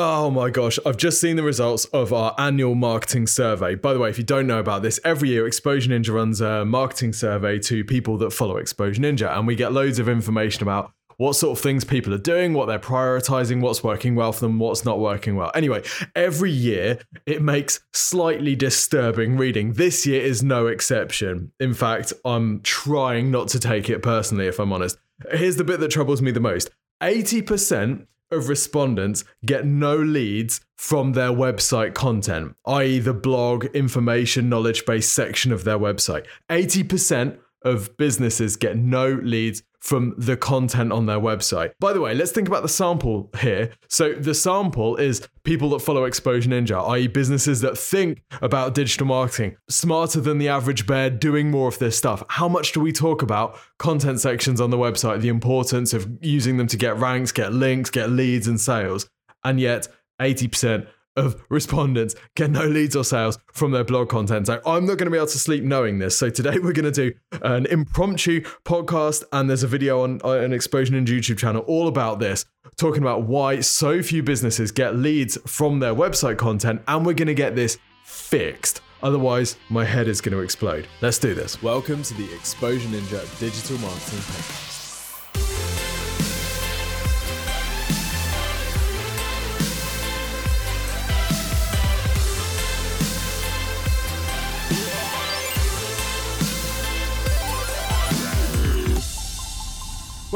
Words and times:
Oh 0.00 0.30
my 0.30 0.48
gosh, 0.48 0.78
I've 0.86 0.96
just 0.96 1.20
seen 1.20 1.34
the 1.34 1.42
results 1.42 1.84
of 1.86 2.12
our 2.12 2.32
annual 2.38 2.76
marketing 2.76 3.26
survey. 3.26 3.74
By 3.74 3.92
the 3.92 3.98
way, 3.98 4.08
if 4.08 4.16
you 4.16 4.22
don't 4.22 4.46
know 4.46 4.60
about 4.60 4.82
this, 4.82 5.00
every 5.04 5.30
year 5.30 5.44
Exposure 5.44 5.90
Ninja 5.90 6.14
runs 6.14 6.40
a 6.40 6.64
marketing 6.64 7.12
survey 7.12 7.58
to 7.58 7.82
people 7.82 8.16
that 8.18 8.32
follow 8.32 8.58
Exposure 8.58 9.02
Ninja, 9.02 9.36
and 9.36 9.44
we 9.44 9.56
get 9.56 9.72
loads 9.72 9.98
of 9.98 10.08
information 10.08 10.62
about 10.62 10.92
what 11.16 11.32
sort 11.32 11.58
of 11.58 11.60
things 11.60 11.82
people 11.82 12.14
are 12.14 12.18
doing, 12.18 12.54
what 12.54 12.66
they're 12.66 12.78
prioritizing, 12.78 13.60
what's 13.60 13.82
working 13.82 14.14
well 14.14 14.30
for 14.30 14.42
them, 14.42 14.60
what's 14.60 14.84
not 14.84 15.00
working 15.00 15.34
well. 15.34 15.50
Anyway, 15.56 15.82
every 16.14 16.52
year 16.52 17.00
it 17.26 17.42
makes 17.42 17.80
slightly 17.92 18.54
disturbing 18.54 19.36
reading. 19.36 19.72
This 19.72 20.06
year 20.06 20.22
is 20.22 20.44
no 20.44 20.68
exception. 20.68 21.50
In 21.58 21.74
fact, 21.74 22.12
I'm 22.24 22.60
trying 22.60 23.32
not 23.32 23.48
to 23.48 23.58
take 23.58 23.90
it 23.90 24.00
personally, 24.00 24.46
if 24.46 24.60
I'm 24.60 24.72
honest. 24.72 24.96
Here's 25.32 25.56
the 25.56 25.64
bit 25.64 25.80
that 25.80 25.90
troubles 25.90 26.22
me 26.22 26.30
the 26.30 26.38
most 26.38 26.70
80% 27.02 28.06
of 28.30 28.48
respondents 28.48 29.24
get 29.44 29.64
no 29.64 29.96
leads 29.96 30.60
from 30.76 31.12
their 31.12 31.30
website 31.30 31.94
content, 31.94 32.54
i.e., 32.66 32.98
the 32.98 33.14
blog, 33.14 33.66
information, 33.74 34.48
knowledge 34.48 34.84
based 34.86 35.12
section 35.12 35.52
of 35.52 35.64
their 35.64 35.78
website. 35.78 36.26
80% 36.48 37.38
of 37.62 37.96
businesses 37.96 38.56
get 38.56 38.76
no 38.76 39.08
leads 39.22 39.62
from 39.80 40.14
the 40.18 40.36
content 40.36 40.92
on 40.92 41.06
their 41.06 41.20
website. 41.20 41.72
By 41.80 41.92
the 41.92 42.00
way, 42.00 42.14
let's 42.14 42.32
think 42.32 42.48
about 42.48 42.62
the 42.62 42.68
sample 42.68 43.30
here. 43.40 43.70
So, 43.88 44.12
the 44.14 44.34
sample 44.34 44.96
is 44.96 45.26
people 45.44 45.70
that 45.70 45.80
follow 45.80 46.04
Exposure 46.04 46.50
Ninja, 46.50 46.86
i.e., 46.90 47.06
businesses 47.06 47.60
that 47.60 47.78
think 47.78 48.22
about 48.42 48.74
digital 48.74 49.06
marketing, 49.06 49.56
smarter 49.68 50.20
than 50.20 50.38
the 50.38 50.48
average 50.48 50.86
bear, 50.86 51.10
doing 51.10 51.50
more 51.50 51.68
of 51.68 51.78
this 51.78 51.96
stuff. 51.96 52.22
How 52.28 52.48
much 52.48 52.72
do 52.72 52.80
we 52.80 52.92
talk 52.92 53.22
about 53.22 53.58
content 53.78 54.20
sections 54.20 54.60
on 54.60 54.70
the 54.70 54.78
website, 54.78 55.20
the 55.20 55.28
importance 55.28 55.92
of 55.92 56.08
using 56.20 56.56
them 56.56 56.66
to 56.66 56.76
get 56.76 56.96
ranks, 56.98 57.32
get 57.32 57.52
links, 57.52 57.90
get 57.90 58.10
leads, 58.10 58.48
and 58.48 58.60
sales? 58.60 59.08
And 59.44 59.60
yet, 59.60 59.88
80% 60.20 60.88
of 61.16 61.42
respondents 61.48 62.14
get 62.36 62.50
no 62.50 62.64
leads 62.66 62.94
or 62.94 63.04
sales 63.04 63.38
from 63.52 63.72
their 63.72 63.84
blog 63.84 64.08
content. 64.08 64.46
So 64.46 64.60
I'm 64.64 64.86
not 64.86 64.98
going 64.98 65.06
to 65.06 65.10
be 65.10 65.16
able 65.16 65.26
to 65.26 65.38
sleep 65.38 65.64
knowing 65.64 65.98
this. 65.98 66.16
So 66.16 66.30
today 66.30 66.58
we're 66.58 66.72
going 66.72 66.90
to 66.90 67.10
do 67.10 67.12
an 67.42 67.66
impromptu 67.66 68.42
podcast, 68.64 69.24
and 69.32 69.48
there's 69.48 69.62
a 69.62 69.68
video 69.68 70.02
on 70.02 70.20
uh, 70.24 70.38
an 70.38 70.52
Exposure 70.52 70.92
Ninja 70.94 71.08
YouTube 71.08 71.38
channel 71.38 71.62
all 71.62 71.88
about 71.88 72.20
this, 72.20 72.44
talking 72.76 73.02
about 73.02 73.24
why 73.24 73.60
so 73.60 74.02
few 74.02 74.22
businesses 74.22 74.70
get 74.70 74.96
leads 74.96 75.36
from 75.46 75.80
their 75.80 75.94
website 75.94 76.38
content, 76.38 76.82
and 76.86 77.04
we're 77.04 77.14
going 77.14 77.28
to 77.28 77.34
get 77.34 77.56
this 77.56 77.78
fixed. 78.04 78.80
Otherwise, 79.02 79.56
my 79.68 79.84
head 79.84 80.08
is 80.08 80.20
going 80.20 80.36
to 80.36 80.42
explode. 80.42 80.88
Let's 81.02 81.18
do 81.18 81.34
this. 81.34 81.62
Welcome 81.62 82.02
to 82.02 82.14
the 82.14 82.32
Exposure 82.34 82.88
Ninja 82.88 83.38
Digital 83.38 83.78
Marketing 83.78 84.18
Podcast. 84.18 84.77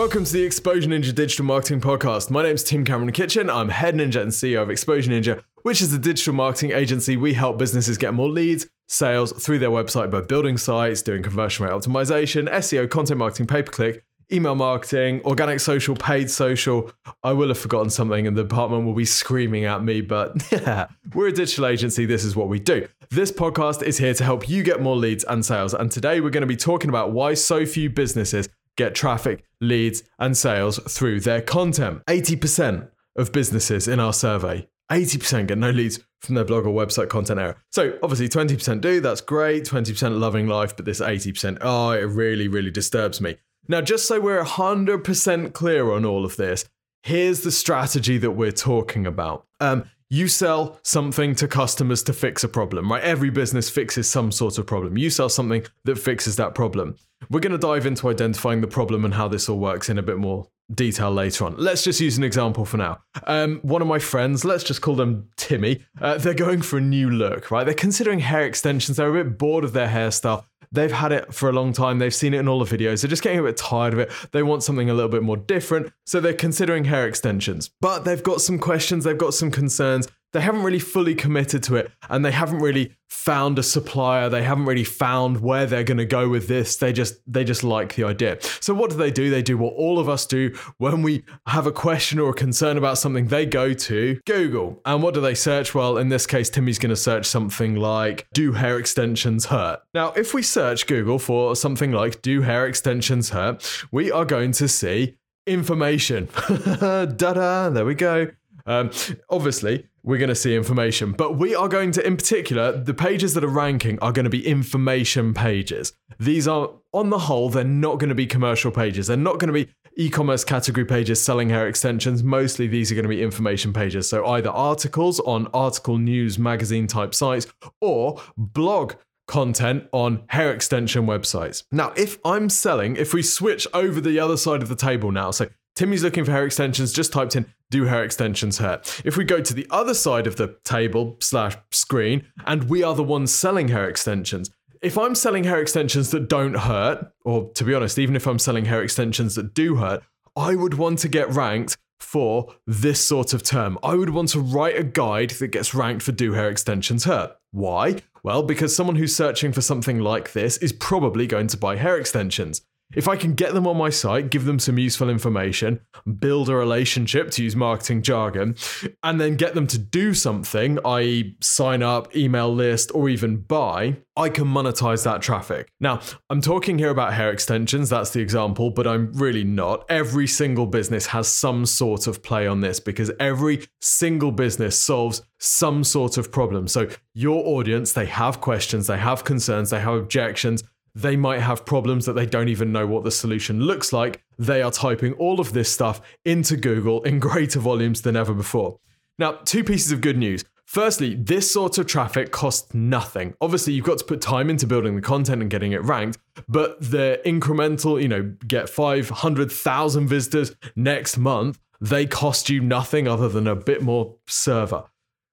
Welcome 0.02 0.24
to 0.24 0.32
the 0.32 0.42
Exposure 0.42 0.88
Ninja 0.88 1.14
Digital 1.14 1.44
Marketing 1.44 1.80
Podcast. 1.80 2.28
My 2.28 2.42
name 2.42 2.56
is 2.56 2.64
Tim 2.64 2.84
Cameron 2.84 3.12
Kitchen. 3.12 3.48
I'm 3.48 3.68
head 3.68 3.94
ninja 3.94 4.20
and 4.20 4.32
CEO 4.32 4.60
of 4.60 4.68
Exposure 4.68 5.12
Ninja, 5.12 5.44
which 5.62 5.80
is 5.80 5.94
a 5.94 5.98
digital 5.98 6.34
marketing 6.34 6.72
agency. 6.72 7.16
We 7.16 7.34
help 7.34 7.56
businesses 7.56 7.98
get 7.98 8.12
more 8.12 8.28
leads, 8.28 8.66
sales 8.88 9.30
through 9.32 9.60
their 9.60 9.70
website 9.70 10.10
by 10.10 10.22
building 10.22 10.58
sites, 10.58 11.02
doing 11.02 11.22
conversion 11.22 11.64
rate 11.64 11.72
optimization, 11.72 12.50
SEO, 12.50 12.90
content 12.90 13.18
marketing, 13.18 13.46
pay 13.46 13.62
per 13.62 13.70
click, 13.70 14.04
email 14.32 14.56
marketing, 14.56 15.20
organic 15.24 15.60
social, 15.60 15.94
paid 15.94 16.28
social. 16.28 16.90
I 17.22 17.32
will 17.32 17.46
have 17.46 17.58
forgotten 17.58 17.88
something 17.88 18.26
and 18.26 18.36
the 18.36 18.42
department 18.42 18.84
will 18.86 18.94
be 18.94 19.04
screaming 19.04 19.66
at 19.66 19.84
me, 19.84 20.00
but 20.00 20.44
yeah, 20.50 20.88
we're 21.14 21.28
a 21.28 21.32
digital 21.32 21.66
agency. 21.66 22.06
This 22.06 22.24
is 22.24 22.34
what 22.34 22.48
we 22.48 22.58
do. 22.58 22.88
This 23.10 23.30
podcast 23.30 23.84
is 23.84 23.98
here 23.98 24.14
to 24.14 24.24
help 24.24 24.48
you 24.48 24.64
get 24.64 24.82
more 24.82 24.96
leads 24.96 25.22
and 25.22 25.44
sales. 25.44 25.74
And 25.74 25.92
today 25.92 26.20
we're 26.20 26.30
going 26.30 26.40
to 26.40 26.48
be 26.48 26.56
talking 26.56 26.88
about 26.88 27.12
why 27.12 27.34
so 27.34 27.64
few 27.64 27.88
businesses 27.88 28.48
get 28.76 28.94
traffic, 28.94 29.44
leads, 29.60 30.02
and 30.18 30.36
sales 30.36 30.78
through 30.88 31.20
their 31.20 31.42
content. 31.42 32.02
80% 32.06 32.88
of 33.16 33.32
businesses 33.32 33.88
in 33.88 34.00
our 34.00 34.12
survey, 34.12 34.66
80% 34.90 35.48
get 35.48 35.58
no 35.58 35.70
leads 35.70 36.00
from 36.20 36.34
their 36.34 36.44
blog 36.44 36.66
or 36.66 36.70
website 36.70 37.08
content 37.08 37.40
area. 37.40 37.56
So 37.70 37.98
obviously 38.02 38.28
20% 38.28 38.80
do, 38.80 39.00
that's 39.00 39.20
great. 39.20 39.64
20% 39.64 40.18
loving 40.18 40.46
life, 40.46 40.76
but 40.76 40.84
this 40.84 41.00
80%, 41.00 41.58
oh, 41.60 41.90
it 41.90 42.02
really, 42.02 42.48
really 42.48 42.70
disturbs 42.70 43.20
me. 43.20 43.36
Now, 43.68 43.80
just 43.80 44.06
so 44.06 44.20
we're 44.20 44.42
100% 44.42 45.52
clear 45.52 45.92
on 45.92 46.04
all 46.04 46.24
of 46.24 46.36
this, 46.36 46.64
here's 47.02 47.40
the 47.40 47.52
strategy 47.52 48.18
that 48.18 48.32
we're 48.32 48.52
talking 48.52 49.06
about. 49.06 49.46
Um, 49.60 49.84
you 50.12 50.28
sell 50.28 50.78
something 50.82 51.34
to 51.34 51.48
customers 51.48 52.02
to 52.02 52.12
fix 52.12 52.44
a 52.44 52.48
problem, 52.48 52.92
right? 52.92 53.02
Every 53.02 53.30
business 53.30 53.70
fixes 53.70 54.10
some 54.10 54.30
sort 54.30 54.58
of 54.58 54.66
problem. 54.66 54.98
You 54.98 55.08
sell 55.08 55.30
something 55.30 55.64
that 55.84 55.96
fixes 55.96 56.36
that 56.36 56.54
problem. 56.54 56.96
We're 57.30 57.40
going 57.40 57.52
to 57.52 57.58
dive 57.58 57.86
into 57.86 58.10
identifying 58.10 58.60
the 58.60 58.66
problem 58.66 59.06
and 59.06 59.14
how 59.14 59.26
this 59.28 59.48
all 59.48 59.58
works 59.58 59.88
in 59.88 59.96
a 59.96 60.02
bit 60.02 60.18
more 60.18 60.48
detail 60.74 61.10
later 61.10 61.46
on. 61.46 61.54
Let's 61.56 61.82
just 61.82 61.98
use 61.98 62.18
an 62.18 62.24
example 62.24 62.66
for 62.66 62.76
now. 62.76 63.00
Um, 63.26 63.60
one 63.62 63.80
of 63.80 63.88
my 63.88 63.98
friends, 63.98 64.44
let's 64.44 64.64
just 64.64 64.82
call 64.82 64.96
them 64.96 65.30
Timmy, 65.38 65.82
uh, 65.98 66.18
they're 66.18 66.34
going 66.34 66.60
for 66.60 66.76
a 66.76 66.82
new 66.82 67.08
look, 67.08 67.50
right? 67.50 67.64
They're 67.64 67.72
considering 67.72 68.18
hair 68.18 68.44
extensions. 68.44 68.98
They're 68.98 69.16
a 69.16 69.24
bit 69.24 69.38
bored 69.38 69.64
of 69.64 69.72
their 69.72 69.88
hairstyle. 69.88 70.44
They've 70.72 70.90
had 70.90 71.12
it 71.12 71.34
for 71.34 71.48
a 71.48 71.52
long 71.52 71.72
time. 71.72 71.98
They've 71.98 72.14
seen 72.14 72.34
it 72.34 72.38
in 72.38 72.48
all 72.48 72.64
the 72.64 72.76
videos. 72.76 73.02
They're 73.02 73.10
just 73.10 73.22
getting 73.22 73.38
a 73.38 73.42
bit 73.42 73.56
tired 73.56 73.92
of 73.92 73.98
it. 73.98 74.10
They 74.32 74.42
want 74.42 74.62
something 74.62 74.88
a 74.88 74.94
little 74.94 75.10
bit 75.10 75.22
more 75.22 75.36
different. 75.36 75.92
So 76.06 76.18
they're 76.18 76.32
considering 76.32 76.84
hair 76.84 77.06
extensions. 77.06 77.70
But 77.80 78.00
they've 78.04 78.22
got 78.22 78.40
some 78.40 78.58
questions, 78.58 79.04
they've 79.04 79.16
got 79.16 79.34
some 79.34 79.50
concerns 79.50 80.08
they 80.32 80.40
haven't 80.40 80.62
really 80.62 80.78
fully 80.78 81.14
committed 81.14 81.62
to 81.64 81.76
it 81.76 81.90
and 82.08 82.24
they 82.24 82.30
haven't 82.30 82.58
really 82.58 82.96
found 83.08 83.58
a 83.58 83.62
supplier. 83.62 84.28
They 84.28 84.42
haven't 84.42 84.64
really 84.64 84.84
found 84.84 85.40
where 85.40 85.66
they're 85.66 85.84
going 85.84 85.98
to 85.98 86.06
go 86.06 86.28
with 86.28 86.48
this. 86.48 86.76
They 86.76 86.92
just 86.92 87.16
they 87.26 87.44
just 87.44 87.62
like 87.62 87.94
the 87.94 88.04
idea. 88.04 88.38
So 88.60 88.74
what 88.74 88.90
do 88.90 88.96
they 88.96 89.10
do? 89.10 89.30
They 89.30 89.42
do 89.42 89.58
what 89.58 89.74
all 89.74 89.98
of 89.98 90.08
us 90.08 90.26
do 90.26 90.56
when 90.78 91.02
we 91.02 91.24
have 91.46 91.66
a 91.66 91.72
question 91.72 92.18
or 92.18 92.30
a 92.30 92.34
concern 92.34 92.78
about 92.78 92.98
something 92.98 93.28
they 93.28 93.46
go 93.46 93.74
to 93.74 94.20
google. 94.26 94.80
And 94.84 95.02
what 95.02 95.14
do 95.14 95.20
they 95.20 95.34
search? 95.34 95.74
Well 95.74 95.98
in 95.98 96.08
this 96.08 96.26
case 96.26 96.48
timmy's 96.48 96.78
going 96.78 96.90
to 96.90 96.96
search 96.96 97.26
something 97.26 97.76
like 97.76 98.26
do 98.32 98.52
hair 98.52 98.78
extensions 98.78 99.46
hurt? 99.46 99.80
Now 99.94 100.12
if 100.12 100.34
we 100.34 100.42
search 100.42 100.86
google 100.86 101.18
for 101.18 101.54
something 101.54 101.92
like 101.92 102.22
do 102.22 102.42
hair 102.42 102.66
extensions 102.66 103.30
hurt? 103.30 103.62
we 103.92 104.10
are 104.10 104.24
going 104.24 104.52
to 104.52 104.68
see 104.68 105.16
information. 105.46 106.28
Da-da 106.48 107.68
there 107.70 107.84
we 107.84 107.94
go 107.94 108.28
um, 108.66 108.90
obviously, 109.28 109.86
we're 110.02 110.18
going 110.18 110.28
to 110.28 110.34
see 110.34 110.56
information, 110.56 111.12
but 111.12 111.36
we 111.38 111.54
are 111.54 111.68
going 111.68 111.92
to, 111.92 112.06
in 112.06 112.16
particular, 112.16 112.72
the 112.72 112.94
pages 112.94 113.34
that 113.34 113.44
are 113.44 113.48
ranking 113.48 113.98
are 114.00 114.12
going 114.12 114.24
to 114.24 114.30
be 114.30 114.46
information 114.46 115.32
pages. 115.32 115.92
These 116.18 116.48
are, 116.48 116.70
on 116.92 117.10
the 117.10 117.20
whole, 117.20 117.48
they're 117.48 117.64
not 117.64 117.98
going 117.98 118.08
to 118.08 118.14
be 118.14 118.26
commercial 118.26 118.70
pages. 118.70 119.06
They're 119.06 119.16
not 119.16 119.38
going 119.38 119.52
to 119.52 119.64
be 119.64 119.68
e 119.96 120.08
commerce 120.08 120.44
category 120.44 120.86
pages 120.86 121.22
selling 121.22 121.50
hair 121.50 121.68
extensions. 121.68 122.22
Mostly, 122.22 122.66
these 122.66 122.90
are 122.90 122.94
going 122.94 123.04
to 123.04 123.08
be 123.08 123.22
information 123.22 123.72
pages. 123.72 124.08
So, 124.08 124.26
either 124.26 124.50
articles 124.50 125.20
on 125.20 125.48
article 125.54 125.98
news 125.98 126.38
magazine 126.38 126.86
type 126.86 127.14
sites 127.14 127.46
or 127.80 128.20
blog 128.36 128.94
content 129.28 129.84
on 129.92 130.24
hair 130.28 130.52
extension 130.52 131.06
websites. 131.06 131.64
Now, 131.70 131.92
if 131.96 132.18
I'm 132.24 132.48
selling, 132.48 132.96
if 132.96 133.14
we 133.14 133.22
switch 133.22 133.66
over 133.72 134.00
the 134.00 134.18
other 134.18 134.36
side 134.36 134.62
of 134.62 134.68
the 134.68 134.76
table 134.76 135.12
now, 135.12 135.30
so 135.30 135.48
Timmy's 135.74 136.02
looking 136.02 136.24
for 136.24 136.32
hair 136.32 136.44
extensions, 136.44 136.92
just 136.92 137.12
typed 137.12 137.34
in 137.36 137.46
do 137.72 137.86
hair 137.86 138.04
extensions 138.04 138.58
hurt? 138.58 139.02
If 139.04 139.16
we 139.16 139.24
go 139.24 139.40
to 139.40 139.54
the 139.54 139.66
other 139.70 139.94
side 139.94 140.28
of 140.28 140.36
the 140.36 140.56
table 140.62 141.16
slash 141.20 141.56
screen 141.72 142.26
and 142.46 142.70
we 142.70 142.84
are 142.84 142.94
the 142.94 143.02
ones 143.02 143.34
selling 143.34 143.68
hair 143.68 143.88
extensions, 143.88 144.50
if 144.82 144.98
I'm 144.98 145.14
selling 145.14 145.44
hair 145.44 145.60
extensions 145.60 146.10
that 146.10 146.28
don't 146.28 146.54
hurt, 146.54 147.10
or 147.24 147.50
to 147.54 147.64
be 147.64 147.74
honest, 147.74 147.98
even 147.98 148.14
if 148.14 148.26
I'm 148.26 148.38
selling 148.38 148.66
hair 148.66 148.82
extensions 148.82 149.34
that 149.36 149.54
do 149.54 149.76
hurt, 149.76 150.02
I 150.36 150.54
would 150.54 150.74
want 150.74 150.98
to 151.00 151.08
get 151.08 151.30
ranked 151.30 151.76
for 151.98 152.54
this 152.66 153.04
sort 153.04 153.32
of 153.32 153.42
term. 153.42 153.78
I 153.82 153.94
would 153.94 154.10
want 154.10 154.28
to 154.30 154.40
write 154.40 154.76
a 154.76 154.84
guide 154.84 155.30
that 155.30 155.48
gets 155.48 155.74
ranked 155.74 156.02
for 156.02 156.12
do 156.12 156.32
hair 156.32 156.50
extensions 156.50 157.04
hurt. 157.04 157.36
Why? 157.52 157.98
Well, 158.22 158.42
because 158.42 158.76
someone 158.76 158.96
who's 158.96 159.16
searching 159.16 159.52
for 159.52 159.62
something 159.62 159.98
like 159.98 160.32
this 160.32 160.56
is 160.58 160.72
probably 160.72 161.26
going 161.26 161.46
to 161.48 161.56
buy 161.56 161.76
hair 161.76 161.96
extensions. 161.96 162.60
If 162.94 163.08
I 163.08 163.16
can 163.16 163.34
get 163.34 163.54
them 163.54 163.66
on 163.66 163.76
my 163.76 163.90
site, 163.90 164.30
give 164.30 164.44
them 164.44 164.58
some 164.58 164.78
useful 164.78 165.08
information, 165.08 165.80
build 166.18 166.48
a 166.48 166.54
relationship 166.54 167.30
to 167.32 167.42
use 167.42 167.56
marketing 167.56 168.02
jargon, 168.02 168.56
and 169.02 169.20
then 169.20 169.36
get 169.36 169.54
them 169.54 169.66
to 169.68 169.78
do 169.78 170.12
something, 170.12 170.78
i.e., 170.84 171.36
sign 171.40 171.82
up, 171.82 172.14
email 172.14 172.52
list, 172.52 172.92
or 172.94 173.08
even 173.08 173.38
buy, 173.38 173.96
I 174.14 174.28
can 174.28 174.44
monetize 174.44 175.04
that 175.04 175.22
traffic. 175.22 175.72
Now, 175.80 176.00
I'm 176.28 176.42
talking 176.42 176.78
here 176.78 176.90
about 176.90 177.14
hair 177.14 177.30
extensions, 177.30 177.88
that's 177.88 178.10
the 178.10 178.20
example, 178.20 178.70
but 178.70 178.86
I'm 178.86 179.10
really 179.14 179.44
not. 179.44 179.86
Every 179.88 180.26
single 180.26 180.66
business 180.66 181.06
has 181.06 181.28
some 181.28 181.64
sort 181.64 182.06
of 182.06 182.22
play 182.22 182.46
on 182.46 182.60
this 182.60 182.78
because 182.78 183.10
every 183.18 183.66
single 183.80 184.30
business 184.30 184.78
solves 184.78 185.22
some 185.38 185.82
sort 185.82 186.18
of 186.18 186.30
problem. 186.30 186.68
So, 186.68 186.88
your 187.14 187.44
audience, 187.46 187.92
they 187.92 188.06
have 188.06 188.40
questions, 188.40 188.86
they 188.86 188.98
have 188.98 189.24
concerns, 189.24 189.70
they 189.70 189.80
have 189.80 189.94
objections 189.94 190.62
they 190.94 191.16
might 191.16 191.40
have 191.40 191.64
problems 191.64 192.06
that 192.06 192.14
they 192.14 192.26
don't 192.26 192.48
even 192.48 192.72
know 192.72 192.86
what 192.86 193.04
the 193.04 193.10
solution 193.10 193.60
looks 193.60 193.92
like. 193.92 194.22
They 194.38 194.62
are 194.62 194.70
typing 194.70 195.14
all 195.14 195.40
of 195.40 195.52
this 195.52 195.72
stuff 195.72 196.00
into 196.24 196.56
Google 196.56 197.02
in 197.02 197.18
greater 197.28 197.60
volumes 197.60 198.02
than 198.02 198.16
ever 198.16 198.34
before. 198.34 198.78
Now, 199.18 199.32
two 199.32 199.64
pieces 199.64 199.92
of 199.92 200.00
good 200.00 200.18
news. 200.18 200.44
Firstly, 200.66 201.14
this 201.14 201.52
sort 201.52 201.76
of 201.76 201.86
traffic 201.86 202.30
costs 202.30 202.72
nothing. 202.72 203.34
Obviously, 203.40 203.74
you've 203.74 203.84
got 203.84 203.98
to 203.98 204.04
put 204.04 204.22
time 204.22 204.48
into 204.48 204.66
building 204.66 204.96
the 204.96 205.02
content 205.02 205.42
and 205.42 205.50
getting 205.50 205.72
it 205.72 205.82
ranked, 205.84 206.18
but 206.48 206.80
the 206.80 207.20
incremental, 207.26 208.00
you 208.00 208.08
know, 208.08 208.34
get 208.46 208.70
500,000 208.70 210.08
visitors 210.08 210.54
next 210.74 211.18
month, 211.18 211.58
they 211.80 212.06
cost 212.06 212.48
you 212.48 212.60
nothing 212.60 213.06
other 213.06 213.28
than 213.28 213.46
a 213.46 213.56
bit 213.56 213.82
more 213.82 214.16
server 214.26 214.84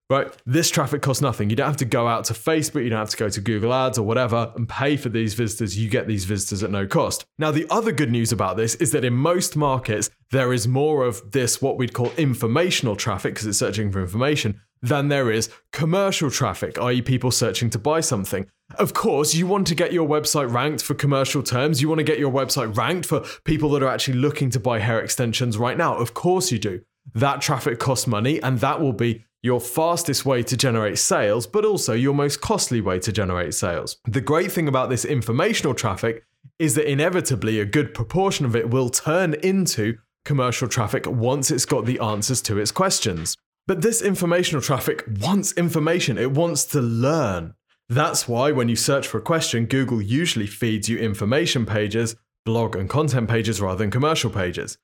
right? 0.09 0.35
This 0.45 0.69
traffic 0.69 1.01
costs 1.01 1.21
nothing. 1.21 1.49
You 1.49 1.55
don't 1.55 1.67
have 1.67 1.77
to 1.77 1.85
go 1.85 2.07
out 2.07 2.25
to 2.25 2.33
Facebook, 2.33 2.83
you 2.83 2.89
don't 2.89 2.99
have 2.99 3.09
to 3.09 3.17
go 3.17 3.29
to 3.29 3.41
Google 3.41 3.73
Ads 3.73 3.97
or 3.97 4.03
whatever 4.03 4.51
and 4.55 4.67
pay 4.67 4.97
for 4.97 5.09
these 5.09 5.35
visitors. 5.35 5.77
You 5.77 5.89
get 5.89 6.07
these 6.07 6.25
visitors 6.25 6.63
at 6.63 6.71
no 6.71 6.87
cost. 6.87 7.25
Now, 7.37 7.51
the 7.51 7.67
other 7.69 7.91
good 7.91 8.11
news 8.11 8.31
about 8.31 8.57
this 8.57 8.75
is 8.75 8.91
that 8.91 9.05
in 9.05 9.13
most 9.13 9.55
markets, 9.55 10.09
there 10.31 10.51
is 10.51 10.67
more 10.67 11.05
of 11.05 11.31
this, 11.31 11.61
what 11.61 11.77
we'd 11.77 11.93
call 11.93 12.11
informational 12.17 12.95
traffic, 12.95 13.33
because 13.33 13.47
it's 13.47 13.59
searching 13.59 13.91
for 13.91 14.01
information, 14.01 14.61
than 14.81 15.09
there 15.09 15.29
is 15.31 15.49
commercial 15.71 16.31
traffic, 16.31 16.79
i.e., 16.79 17.01
people 17.01 17.31
searching 17.31 17.69
to 17.69 17.77
buy 17.79 17.99
something. 17.99 18.47
Of 18.75 18.93
course, 18.93 19.33
you 19.35 19.45
want 19.45 19.67
to 19.67 19.75
get 19.75 19.91
your 19.91 20.07
website 20.07 20.51
ranked 20.53 20.83
for 20.83 20.93
commercial 20.93 21.43
terms. 21.43 21.81
You 21.81 21.89
want 21.89 21.99
to 21.99 22.03
get 22.03 22.19
your 22.19 22.31
website 22.31 22.77
ranked 22.77 23.05
for 23.07 23.25
people 23.43 23.69
that 23.71 23.83
are 23.83 23.89
actually 23.89 24.19
looking 24.19 24.49
to 24.51 24.59
buy 24.59 24.79
hair 24.79 25.01
extensions 25.01 25.57
right 25.57 25.77
now. 25.77 25.95
Of 25.95 26.13
course, 26.13 26.51
you 26.51 26.59
do. 26.59 26.81
That 27.13 27.41
traffic 27.41 27.79
costs 27.79 28.05
money, 28.05 28.41
and 28.41 28.59
that 28.59 28.79
will 28.79 28.93
be 28.93 29.25
your 29.41 29.59
fastest 29.59 30.25
way 30.25 30.43
to 30.43 30.57
generate 30.57 30.97
sales, 30.97 31.47
but 31.47 31.65
also 31.65 31.93
your 31.93 32.13
most 32.13 32.41
costly 32.41 32.81
way 32.81 32.99
to 32.99 33.11
generate 33.11 33.53
sales. 33.53 33.97
The 34.05 34.21
great 34.21 34.51
thing 34.51 34.67
about 34.67 34.89
this 34.89 35.05
informational 35.05 35.73
traffic 35.73 36.23
is 36.57 36.75
that 36.75 36.91
inevitably 36.91 37.59
a 37.59 37.65
good 37.65 37.93
proportion 37.93 38.45
of 38.45 38.55
it 38.55 38.69
will 38.69 38.89
turn 38.89 39.33
into 39.35 39.97
commercial 40.25 40.67
traffic 40.67 41.07
once 41.07 41.51
it's 41.51 41.65
got 41.65 41.85
the 41.85 41.99
answers 41.99 42.41
to 42.43 42.57
its 42.57 42.71
questions. 42.71 43.37
But 43.65 43.81
this 43.81 44.01
informational 44.01 44.61
traffic 44.61 45.05
wants 45.21 45.53
information, 45.53 46.17
it 46.17 46.31
wants 46.31 46.65
to 46.65 46.81
learn. 46.81 47.53
That's 47.87 48.27
why 48.27 48.51
when 48.51 48.69
you 48.69 48.75
search 48.75 49.07
for 49.07 49.19
a 49.19 49.21
question, 49.21 49.65
Google 49.65 50.01
usually 50.01 50.47
feeds 50.47 50.89
you 50.89 50.97
information 50.97 51.65
pages, 51.65 52.15
blog 52.45 52.75
and 52.75 52.89
content 52.89 53.29
pages 53.29 53.61
rather 53.61 53.77
than 53.77 53.91
commercial 53.91 54.29
pages. 54.29 54.77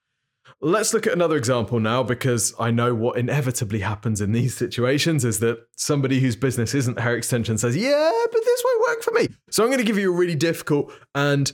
Let's 0.61 0.93
look 0.93 1.05
at 1.05 1.13
another 1.13 1.35
example 1.35 1.79
now 1.79 2.01
because 2.01 2.53
I 2.59 2.71
know 2.71 2.95
what 2.95 3.17
inevitably 3.17 3.79
happens 3.79 4.21
in 4.21 4.31
these 4.31 4.55
situations 4.55 5.25
is 5.25 5.39
that 5.39 5.59
somebody 5.75 6.19
whose 6.21 6.35
business 6.35 6.73
isn't 6.73 6.99
hair 6.99 7.15
extension 7.15 7.57
says, 7.57 7.75
Yeah, 7.75 8.11
but 8.31 8.41
this 8.43 8.63
won't 8.63 8.81
work 8.87 9.03
for 9.03 9.11
me. 9.11 9.27
So 9.49 9.63
I'm 9.63 9.69
going 9.69 9.79
to 9.79 9.85
give 9.85 9.97
you 9.97 10.13
a 10.13 10.15
really 10.15 10.35
difficult 10.35 10.93
and 11.13 11.51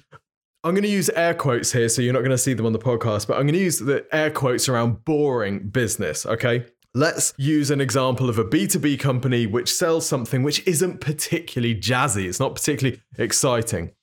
I'm 0.63 0.75
going 0.75 0.83
to 0.83 0.89
use 0.89 1.09
air 1.09 1.33
quotes 1.33 1.71
here, 1.71 1.89
so 1.89 2.03
you're 2.03 2.13
not 2.13 2.19
going 2.19 2.30
to 2.30 2.38
see 2.38 2.53
them 2.53 2.68
on 2.68 2.74
the 2.74 2.80
podcast, 2.80 3.25
but 3.25 3.33
I'm 3.33 3.44
going 3.44 3.53
to 3.53 3.59
use 3.59 3.80
the 3.80 4.06
air 4.12 4.30
quotes 4.30 4.69
around 4.69 5.04
boring 5.04 5.69
business, 5.69 6.24
okay? 6.27 6.68
Let's 6.94 7.33
use 7.38 7.71
an 7.71 7.81
example 7.81 8.30
of 8.30 8.38
a 8.38 8.44
B2B 8.44 9.00
company 9.00 9.47
which 9.47 9.74
sells 9.74 10.06
something 10.06 10.44
which 10.44 10.65
isn't 10.68 11.01
particularly 11.01 11.74
jazzy, 11.74 12.27
it's 12.27 12.39
not 12.39 12.54
particularly 12.54 13.01
exciting. 13.18 13.94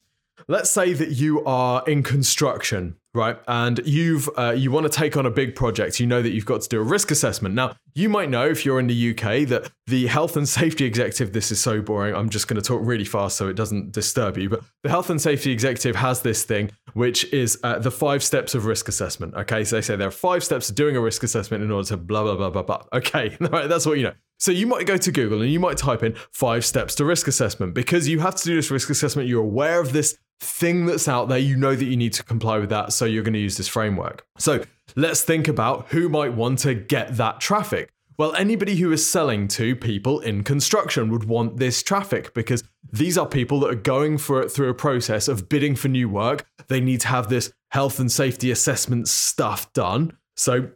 Let's 0.48 0.70
say 0.70 0.94
that 0.94 1.10
you 1.10 1.44
are 1.44 1.84
in 1.86 2.02
construction 2.02 2.96
right? 3.18 3.38
And 3.46 3.80
you've 3.84 4.30
uh, 4.38 4.52
you 4.56 4.70
want 4.70 4.90
to 4.90 4.96
take 4.96 5.16
on 5.16 5.26
a 5.26 5.30
big 5.30 5.54
project. 5.54 6.00
You 6.00 6.06
know 6.06 6.22
that 6.22 6.30
you've 6.30 6.46
got 6.46 6.62
to 6.62 6.68
do 6.68 6.80
a 6.80 6.82
risk 6.82 7.10
assessment. 7.10 7.54
Now, 7.54 7.76
you 7.94 8.08
might 8.08 8.30
know 8.30 8.48
if 8.48 8.64
you're 8.64 8.80
in 8.80 8.86
the 8.86 9.10
UK 9.10 9.46
that 9.48 9.70
the 9.86 10.06
health 10.06 10.36
and 10.36 10.48
safety 10.48 10.84
executive. 10.84 11.32
This 11.32 11.50
is 11.50 11.60
so 11.60 11.82
boring. 11.82 12.14
I'm 12.14 12.30
just 12.30 12.48
going 12.48 12.60
to 12.60 12.66
talk 12.66 12.80
really 12.82 13.04
fast 13.04 13.36
so 13.36 13.48
it 13.48 13.54
doesn't 13.54 13.92
disturb 13.92 14.38
you. 14.38 14.48
But 14.48 14.62
the 14.82 14.88
health 14.88 15.10
and 15.10 15.20
safety 15.20 15.50
executive 15.50 15.96
has 15.96 16.22
this 16.22 16.44
thing 16.44 16.70
which 16.94 17.30
is 17.32 17.58
uh, 17.62 17.78
the 17.78 17.90
five 17.90 18.22
steps 18.22 18.54
of 18.54 18.64
risk 18.64 18.88
assessment. 18.88 19.34
Okay, 19.34 19.64
so 19.64 19.76
they 19.76 19.82
say 19.82 19.96
there 19.96 20.08
are 20.08 20.12
five 20.12 20.42
steps 20.42 20.70
of 20.70 20.76
doing 20.76 20.96
a 20.96 21.00
risk 21.00 21.22
assessment 21.22 21.62
in 21.62 21.70
order 21.70 21.88
to 21.88 21.96
blah 21.96 22.22
blah 22.22 22.36
blah 22.36 22.50
blah 22.50 22.62
blah. 22.62 22.82
Okay, 22.92 23.36
right, 23.40 23.68
that's 23.68 23.84
what 23.84 23.98
you 23.98 24.04
know. 24.04 24.14
So 24.38 24.52
you 24.52 24.68
might 24.68 24.86
go 24.86 24.96
to 24.96 25.10
Google 25.10 25.42
and 25.42 25.50
you 25.50 25.58
might 25.58 25.76
type 25.76 26.04
in 26.04 26.14
five 26.32 26.64
steps 26.64 26.94
to 26.96 27.04
risk 27.04 27.26
assessment 27.26 27.74
because 27.74 28.06
you 28.06 28.20
have 28.20 28.36
to 28.36 28.44
do 28.44 28.54
this 28.54 28.70
risk 28.70 28.88
assessment. 28.88 29.28
You're 29.28 29.42
aware 29.42 29.80
of 29.80 29.92
this 29.92 30.16
thing 30.40 30.86
that's 30.86 31.08
out 31.08 31.28
there, 31.28 31.38
you 31.38 31.56
know 31.56 31.74
that 31.74 31.84
you 31.84 31.96
need 31.96 32.12
to 32.14 32.22
comply 32.22 32.58
with 32.58 32.70
that. 32.70 32.92
So 32.92 33.04
you're 33.04 33.22
going 33.22 33.34
to 33.34 33.38
use 33.38 33.56
this 33.56 33.68
framework. 33.68 34.26
So 34.38 34.64
let's 34.96 35.22
think 35.22 35.48
about 35.48 35.88
who 35.88 36.08
might 36.08 36.34
want 36.34 36.60
to 36.60 36.74
get 36.74 37.16
that 37.16 37.40
traffic. 37.40 37.92
Well, 38.18 38.34
anybody 38.34 38.74
who 38.74 38.90
is 38.90 39.08
selling 39.08 39.46
to 39.48 39.76
people 39.76 40.18
in 40.18 40.42
construction 40.42 41.10
would 41.10 41.24
want 41.24 41.58
this 41.58 41.84
traffic 41.84 42.34
because 42.34 42.64
these 42.92 43.16
are 43.16 43.26
people 43.26 43.60
that 43.60 43.70
are 43.70 43.76
going 43.76 44.18
for 44.18 44.42
it 44.42 44.50
through 44.50 44.70
a 44.70 44.74
process 44.74 45.28
of 45.28 45.48
bidding 45.48 45.76
for 45.76 45.86
new 45.86 46.08
work. 46.08 46.44
They 46.66 46.80
need 46.80 47.00
to 47.02 47.08
have 47.08 47.28
this 47.28 47.52
health 47.70 48.00
and 48.00 48.10
safety 48.10 48.50
assessment 48.50 49.06
stuff 49.06 49.72
done. 49.72 50.16
So 50.34 50.70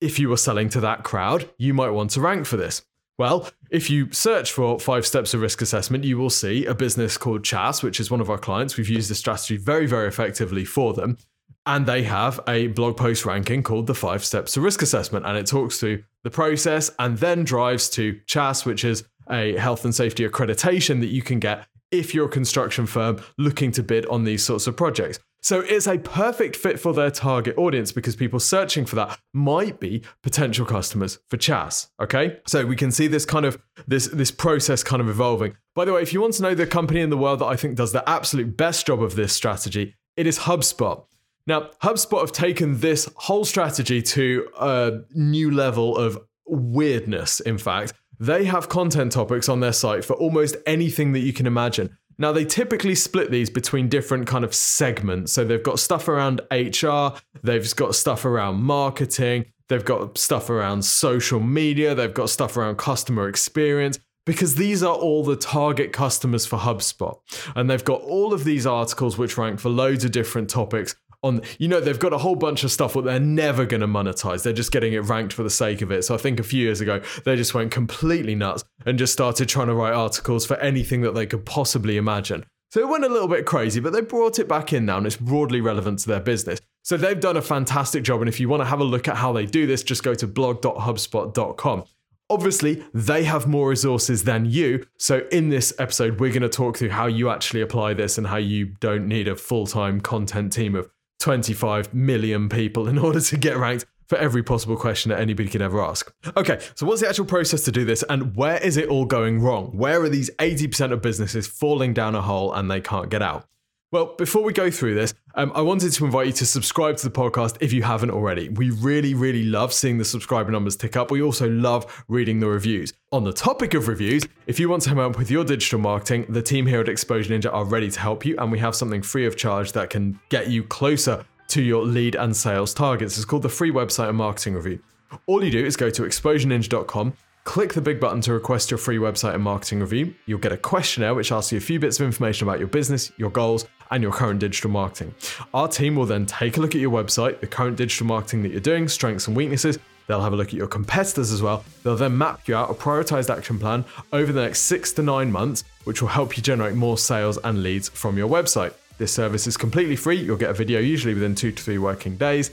if 0.00 0.18
you 0.18 0.28
were 0.28 0.36
selling 0.36 0.68
to 0.70 0.80
that 0.80 1.04
crowd, 1.04 1.48
you 1.58 1.74
might 1.74 1.90
want 1.90 2.10
to 2.12 2.20
rank 2.20 2.44
for 2.44 2.56
this. 2.56 2.82
Well, 3.16 3.48
if 3.70 3.90
you 3.90 4.10
search 4.12 4.50
for 4.50 4.80
five 4.80 5.06
steps 5.06 5.34
of 5.34 5.40
risk 5.40 5.62
assessment, 5.62 6.04
you 6.04 6.18
will 6.18 6.30
see 6.30 6.66
a 6.66 6.74
business 6.74 7.16
called 7.16 7.44
CHAS, 7.44 7.82
which 7.82 8.00
is 8.00 8.10
one 8.10 8.20
of 8.20 8.28
our 8.28 8.38
clients. 8.38 8.76
We've 8.76 8.88
used 8.88 9.08
this 9.08 9.20
strategy 9.20 9.56
very, 9.56 9.86
very 9.86 10.08
effectively 10.08 10.64
for 10.64 10.94
them. 10.94 11.18
And 11.66 11.86
they 11.86 12.02
have 12.02 12.40
a 12.46 12.66
blog 12.68 12.96
post 12.96 13.24
ranking 13.24 13.62
called 13.62 13.86
the 13.86 13.94
five 13.94 14.24
steps 14.24 14.52
to 14.52 14.60
risk 14.60 14.82
assessment. 14.82 15.26
And 15.26 15.38
it 15.38 15.46
talks 15.46 15.78
through 15.78 16.02
the 16.24 16.30
process 16.30 16.90
and 16.98 17.16
then 17.18 17.44
drives 17.44 17.88
to 17.90 18.20
CHAS, 18.26 18.64
which 18.64 18.84
is 18.84 19.04
a 19.30 19.56
health 19.56 19.84
and 19.84 19.94
safety 19.94 20.28
accreditation 20.28 21.00
that 21.00 21.06
you 21.06 21.22
can 21.22 21.38
get 21.38 21.66
if 21.98 22.14
you're 22.14 22.26
a 22.26 22.30
construction 22.30 22.86
firm 22.86 23.20
looking 23.38 23.70
to 23.72 23.82
bid 23.82 24.06
on 24.06 24.24
these 24.24 24.42
sorts 24.42 24.66
of 24.66 24.76
projects. 24.76 25.18
So 25.42 25.60
it's 25.60 25.86
a 25.86 25.98
perfect 25.98 26.56
fit 26.56 26.80
for 26.80 26.94
their 26.94 27.10
target 27.10 27.58
audience 27.58 27.92
because 27.92 28.16
people 28.16 28.40
searching 28.40 28.86
for 28.86 28.96
that 28.96 29.20
might 29.34 29.78
be 29.78 30.02
potential 30.22 30.64
customers 30.64 31.18
for 31.28 31.36
CHAS. 31.36 31.90
Okay. 32.00 32.40
So 32.46 32.64
we 32.64 32.76
can 32.76 32.90
see 32.90 33.08
this 33.08 33.26
kind 33.26 33.44
of 33.44 33.58
this 33.86 34.08
this 34.08 34.30
process 34.30 34.82
kind 34.82 35.02
of 35.02 35.08
evolving. 35.08 35.54
By 35.74 35.84
the 35.84 35.92
way, 35.92 36.00
if 36.00 36.14
you 36.14 36.20
want 36.22 36.32
to 36.34 36.42
know 36.42 36.54
the 36.54 36.66
company 36.66 37.00
in 37.00 37.10
the 37.10 37.18
world 37.18 37.40
that 37.40 37.46
I 37.46 37.56
think 37.56 37.76
does 37.76 37.92
the 37.92 38.08
absolute 38.08 38.56
best 38.56 38.86
job 38.86 39.02
of 39.02 39.16
this 39.16 39.34
strategy, 39.34 39.96
it 40.16 40.26
is 40.26 40.38
HubSpot. 40.40 41.04
Now, 41.46 41.68
HubSpot 41.82 42.20
have 42.20 42.32
taken 42.32 42.80
this 42.80 43.10
whole 43.16 43.44
strategy 43.44 44.00
to 44.00 44.48
a 44.58 45.00
new 45.14 45.50
level 45.50 45.96
of 45.98 46.18
weirdness, 46.46 47.40
in 47.40 47.58
fact. 47.58 47.92
They 48.18 48.44
have 48.44 48.68
content 48.68 49.12
topics 49.12 49.48
on 49.48 49.60
their 49.60 49.72
site 49.72 50.04
for 50.04 50.14
almost 50.14 50.56
anything 50.66 51.12
that 51.12 51.20
you 51.20 51.32
can 51.32 51.46
imagine. 51.46 51.96
Now 52.16 52.32
they 52.32 52.44
typically 52.44 52.94
split 52.94 53.30
these 53.30 53.50
between 53.50 53.88
different 53.88 54.26
kind 54.26 54.44
of 54.44 54.54
segments. 54.54 55.32
So 55.32 55.44
they've 55.44 55.62
got 55.62 55.80
stuff 55.80 56.08
around 56.08 56.40
HR, 56.50 57.18
they've 57.42 57.74
got 57.74 57.94
stuff 57.94 58.24
around 58.24 58.62
marketing, 58.62 59.46
they've 59.68 59.84
got 59.84 60.16
stuff 60.16 60.48
around 60.48 60.84
social 60.84 61.40
media, 61.40 61.94
they've 61.94 62.14
got 62.14 62.30
stuff 62.30 62.56
around 62.56 62.78
customer 62.78 63.28
experience 63.28 63.98
because 64.26 64.54
these 64.54 64.82
are 64.82 64.94
all 64.94 65.22
the 65.22 65.36
target 65.36 65.92
customers 65.92 66.46
for 66.46 66.58
HubSpot. 66.58 67.18
And 67.54 67.68
they've 67.68 67.84
got 67.84 68.00
all 68.00 68.32
of 68.32 68.44
these 68.44 68.66
articles 68.66 69.18
which 69.18 69.36
rank 69.36 69.60
for 69.60 69.68
loads 69.68 70.04
of 70.04 70.12
different 70.12 70.48
topics 70.48 70.94
on 71.24 71.40
you 71.58 71.66
know 71.66 71.80
they've 71.80 71.98
got 71.98 72.12
a 72.12 72.18
whole 72.18 72.36
bunch 72.36 72.62
of 72.62 72.70
stuff 72.70 72.94
that 72.94 73.04
they're 73.04 73.18
never 73.18 73.64
going 73.66 73.80
to 73.80 73.88
monetize. 73.88 74.42
They're 74.42 74.52
just 74.52 74.70
getting 74.70 74.92
it 74.92 75.00
ranked 75.00 75.32
for 75.32 75.42
the 75.42 75.50
sake 75.50 75.82
of 75.82 75.90
it. 75.90 76.04
So 76.04 76.14
i 76.14 76.18
think 76.18 76.38
a 76.38 76.44
few 76.44 76.62
years 76.62 76.80
ago 76.80 77.00
they 77.24 77.34
just 77.34 77.54
went 77.54 77.70
completely 77.70 78.34
nuts 78.34 78.64
and 78.86 78.98
just 78.98 79.12
started 79.12 79.48
trying 79.48 79.68
to 79.68 79.74
write 79.74 79.94
articles 79.94 80.46
for 80.46 80.56
anything 80.58 81.00
that 81.00 81.14
they 81.14 81.26
could 81.26 81.44
possibly 81.44 81.96
imagine. 81.96 82.44
So 82.70 82.80
it 82.80 82.88
went 82.88 83.04
a 83.04 83.08
little 83.08 83.28
bit 83.28 83.46
crazy 83.46 83.80
but 83.80 83.92
they 83.92 84.02
brought 84.02 84.38
it 84.38 84.48
back 84.48 84.72
in 84.72 84.86
now 84.86 84.98
and 84.98 85.06
it's 85.06 85.16
broadly 85.16 85.60
relevant 85.60 86.00
to 86.00 86.08
their 86.08 86.20
business. 86.20 86.60
So 86.82 86.96
they've 86.96 87.18
done 87.18 87.36
a 87.36 87.42
fantastic 87.42 88.04
job 88.04 88.20
and 88.20 88.28
if 88.28 88.38
you 88.38 88.48
want 88.48 88.60
to 88.60 88.66
have 88.66 88.80
a 88.80 88.84
look 88.84 89.08
at 89.08 89.16
how 89.16 89.32
they 89.32 89.46
do 89.46 89.66
this 89.66 89.82
just 89.82 90.02
go 90.02 90.14
to 90.14 90.26
blog.hubspot.com 90.26 91.84
Obviously, 92.30 92.82
they 92.94 93.24
have 93.24 93.46
more 93.46 93.68
resources 93.68 94.24
than 94.24 94.46
you. 94.46 94.86
So, 94.96 95.26
in 95.30 95.50
this 95.50 95.74
episode, 95.78 96.20
we're 96.20 96.30
going 96.30 96.40
to 96.40 96.48
talk 96.48 96.78
through 96.78 96.88
how 96.88 97.06
you 97.06 97.28
actually 97.28 97.60
apply 97.60 97.92
this 97.92 98.16
and 98.16 98.26
how 98.26 98.38
you 98.38 98.66
don't 98.80 99.06
need 99.06 99.28
a 99.28 99.36
full 99.36 99.66
time 99.66 100.00
content 100.00 100.52
team 100.52 100.74
of 100.74 100.88
25 101.24 101.94
million 101.94 102.50
people 102.50 102.86
in 102.86 102.98
order 103.06 103.18
to 103.18 103.38
get 103.38 103.56
ranked 103.56 103.86
for 104.08 104.18
every 104.18 104.42
possible 104.42 104.76
question 104.76 105.08
that 105.08 105.18
anybody 105.18 105.48
can 105.48 105.62
ever 105.62 105.82
ask. 105.82 106.12
Okay, 106.36 106.60
so 106.74 106.84
what's 106.84 107.00
the 107.00 107.08
actual 107.08 107.24
process 107.24 107.64
to 107.64 107.72
do 107.72 107.86
this 107.86 108.04
and 108.10 108.36
where 108.36 108.58
is 108.58 108.76
it 108.76 108.90
all 108.90 109.06
going 109.06 109.40
wrong? 109.40 109.74
Where 109.74 110.02
are 110.02 110.10
these 110.10 110.28
80% 110.38 110.92
of 110.92 111.00
businesses 111.00 111.46
falling 111.46 111.94
down 111.94 112.14
a 112.14 112.20
hole 112.20 112.52
and 112.52 112.70
they 112.70 112.82
can't 112.82 113.08
get 113.08 113.22
out? 113.22 113.48
Well, 113.94 114.06
before 114.18 114.42
we 114.42 114.52
go 114.52 114.72
through 114.72 114.96
this, 114.96 115.14
um, 115.36 115.52
I 115.54 115.60
wanted 115.60 115.92
to 115.92 116.04
invite 116.04 116.26
you 116.26 116.32
to 116.32 116.46
subscribe 116.46 116.96
to 116.96 117.08
the 117.08 117.14
podcast 117.14 117.58
if 117.60 117.72
you 117.72 117.84
haven't 117.84 118.10
already. 118.10 118.48
We 118.48 118.70
really, 118.70 119.14
really 119.14 119.44
love 119.44 119.72
seeing 119.72 119.98
the 119.98 120.04
subscriber 120.04 120.50
numbers 120.50 120.74
tick 120.74 120.96
up. 120.96 121.12
We 121.12 121.22
also 121.22 121.48
love 121.48 122.04
reading 122.08 122.40
the 122.40 122.48
reviews. 122.48 122.92
On 123.12 123.22
the 123.22 123.32
topic 123.32 123.72
of 123.74 123.86
reviews, 123.86 124.26
if 124.48 124.58
you 124.58 124.68
want 124.68 124.82
to 124.82 124.90
help 124.96 125.16
with 125.16 125.30
your 125.30 125.44
digital 125.44 125.78
marketing, 125.78 126.26
the 126.28 126.42
team 126.42 126.66
here 126.66 126.80
at 126.80 126.88
Exposure 126.88 127.32
Ninja 127.32 127.54
are 127.54 127.64
ready 127.64 127.88
to 127.88 128.00
help 128.00 128.26
you, 128.26 128.36
and 128.38 128.50
we 128.50 128.58
have 128.58 128.74
something 128.74 129.00
free 129.00 129.26
of 129.26 129.36
charge 129.36 129.70
that 129.74 129.90
can 129.90 130.18
get 130.28 130.48
you 130.48 130.64
closer 130.64 131.24
to 131.50 131.62
your 131.62 131.84
lead 131.84 132.16
and 132.16 132.36
sales 132.36 132.74
targets. 132.74 133.16
It's 133.16 133.24
called 133.24 133.42
the 133.42 133.48
free 133.48 133.70
website 133.70 134.08
and 134.08 134.18
marketing 134.18 134.54
review. 134.54 134.80
All 135.26 135.44
you 135.44 135.52
do 135.52 135.64
is 135.64 135.76
go 135.76 135.88
to 135.90 136.02
exposureninja.com 136.02 137.14
Click 137.44 137.74
the 137.74 137.80
big 137.82 138.00
button 138.00 138.22
to 138.22 138.32
request 138.32 138.70
your 138.70 138.78
free 138.78 138.96
website 138.96 139.34
and 139.34 139.42
marketing 139.42 139.80
review. 139.80 140.14
You'll 140.24 140.38
get 140.38 140.52
a 140.52 140.56
questionnaire 140.56 141.14
which 141.14 141.30
asks 141.30 141.52
you 141.52 141.58
a 141.58 141.60
few 141.60 141.78
bits 141.78 142.00
of 142.00 142.06
information 142.06 142.48
about 142.48 142.58
your 142.58 142.68
business, 142.68 143.12
your 143.18 143.30
goals, 143.30 143.66
and 143.94 144.02
your 144.02 144.12
current 144.12 144.40
digital 144.40 144.70
marketing. 144.70 145.14
Our 145.54 145.68
team 145.68 145.94
will 145.94 146.04
then 146.04 146.26
take 146.26 146.56
a 146.56 146.60
look 146.60 146.74
at 146.74 146.80
your 146.80 146.90
website, 146.90 147.38
the 147.38 147.46
current 147.46 147.76
digital 147.76 148.06
marketing 148.06 148.42
that 148.42 148.50
you're 148.50 148.60
doing, 148.60 148.88
strengths 148.88 149.28
and 149.28 149.36
weaknesses, 149.36 149.78
They'll 150.06 150.20
have 150.20 150.32
a 150.32 150.36
look 150.36 150.48
at 150.48 150.54
your 150.54 150.66
competitors 150.66 151.32
as 151.32 151.40
well. 151.40 151.64
They'll 151.82 151.96
then 151.96 152.18
map 152.18 152.46
you 152.46 152.54
out 152.54 152.70
a 152.70 152.74
prioritized 152.74 153.34
action 153.34 153.58
plan 153.58 153.84
over 154.12 154.32
the 154.32 154.42
next 154.42 154.60
six 154.60 154.92
to 154.92 155.02
nine 155.02 155.32
months, 155.32 155.64
which 155.84 156.02
will 156.02 156.10
help 156.10 156.36
you 156.36 156.42
generate 156.42 156.74
more 156.74 156.98
sales 156.98 157.38
and 157.38 157.62
leads 157.62 157.88
from 157.88 158.18
your 158.18 158.28
website. 158.28 158.74
This 158.98 159.12
service 159.12 159.46
is 159.46 159.56
completely 159.56 159.96
free. 159.96 160.16
You'll 160.16 160.36
get 160.36 160.50
a 160.50 160.54
video 160.54 160.78
usually 160.80 161.14
within 161.14 161.34
two 161.34 161.52
to 161.52 161.62
three 161.62 161.78
working 161.78 162.16
days, 162.16 162.50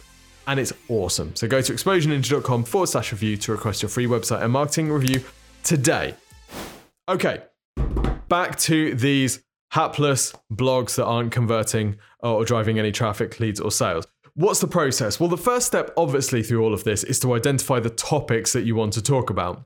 and 0.47 0.59
it's 0.59 0.71
awesome. 0.87 1.35
So 1.35 1.47
go 1.47 1.61
to 1.61 1.73
exposureninja.com 1.73 2.63
forward 2.63 2.87
slash 2.87 3.11
review 3.11 3.35
to 3.37 3.51
request 3.51 3.81
your 3.81 3.89
free 3.89 4.07
website 4.07 4.41
and 4.41 4.53
marketing 4.53 4.89
review 4.91 5.21
today. 5.63 6.15
Okay, 7.09 7.41
back 8.29 8.57
to 8.59 8.95
these 8.95 9.43
hapless 9.71 10.33
blogs 10.53 10.95
that 10.95 11.05
aren't 11.05 11.31
converting 11.31 11.97
or 12.19 12.45
driving 12.45 12.77
any 12.77 12.91
traffic, 12.91 13.39
leads, 13.39 13.59
or 13.59 13.71
sales. 13.71 14.05
What's 14.33 14.61
the 14.61 14.67
process? 14.67 15.19
Well, 15.19 15.29
the 15.29 15.37
first 15.37 15.67
step, 15.67 15.91
obviously, 15.97 16.43
through 16.43 16.63
all 16.63 16.73
of 16.73 16.83
this 16.83 17.03
is 17.03 17.19
to 17.19 17.33
identify 17.33 17.79
the 17.79 17.89
topics 17.89 18.53
that 18.53 18.63
you 18.63 18.75
want 18.75 18.93
to 18.93 19.01
talk 19.01 19.29
about. 19.29 19.65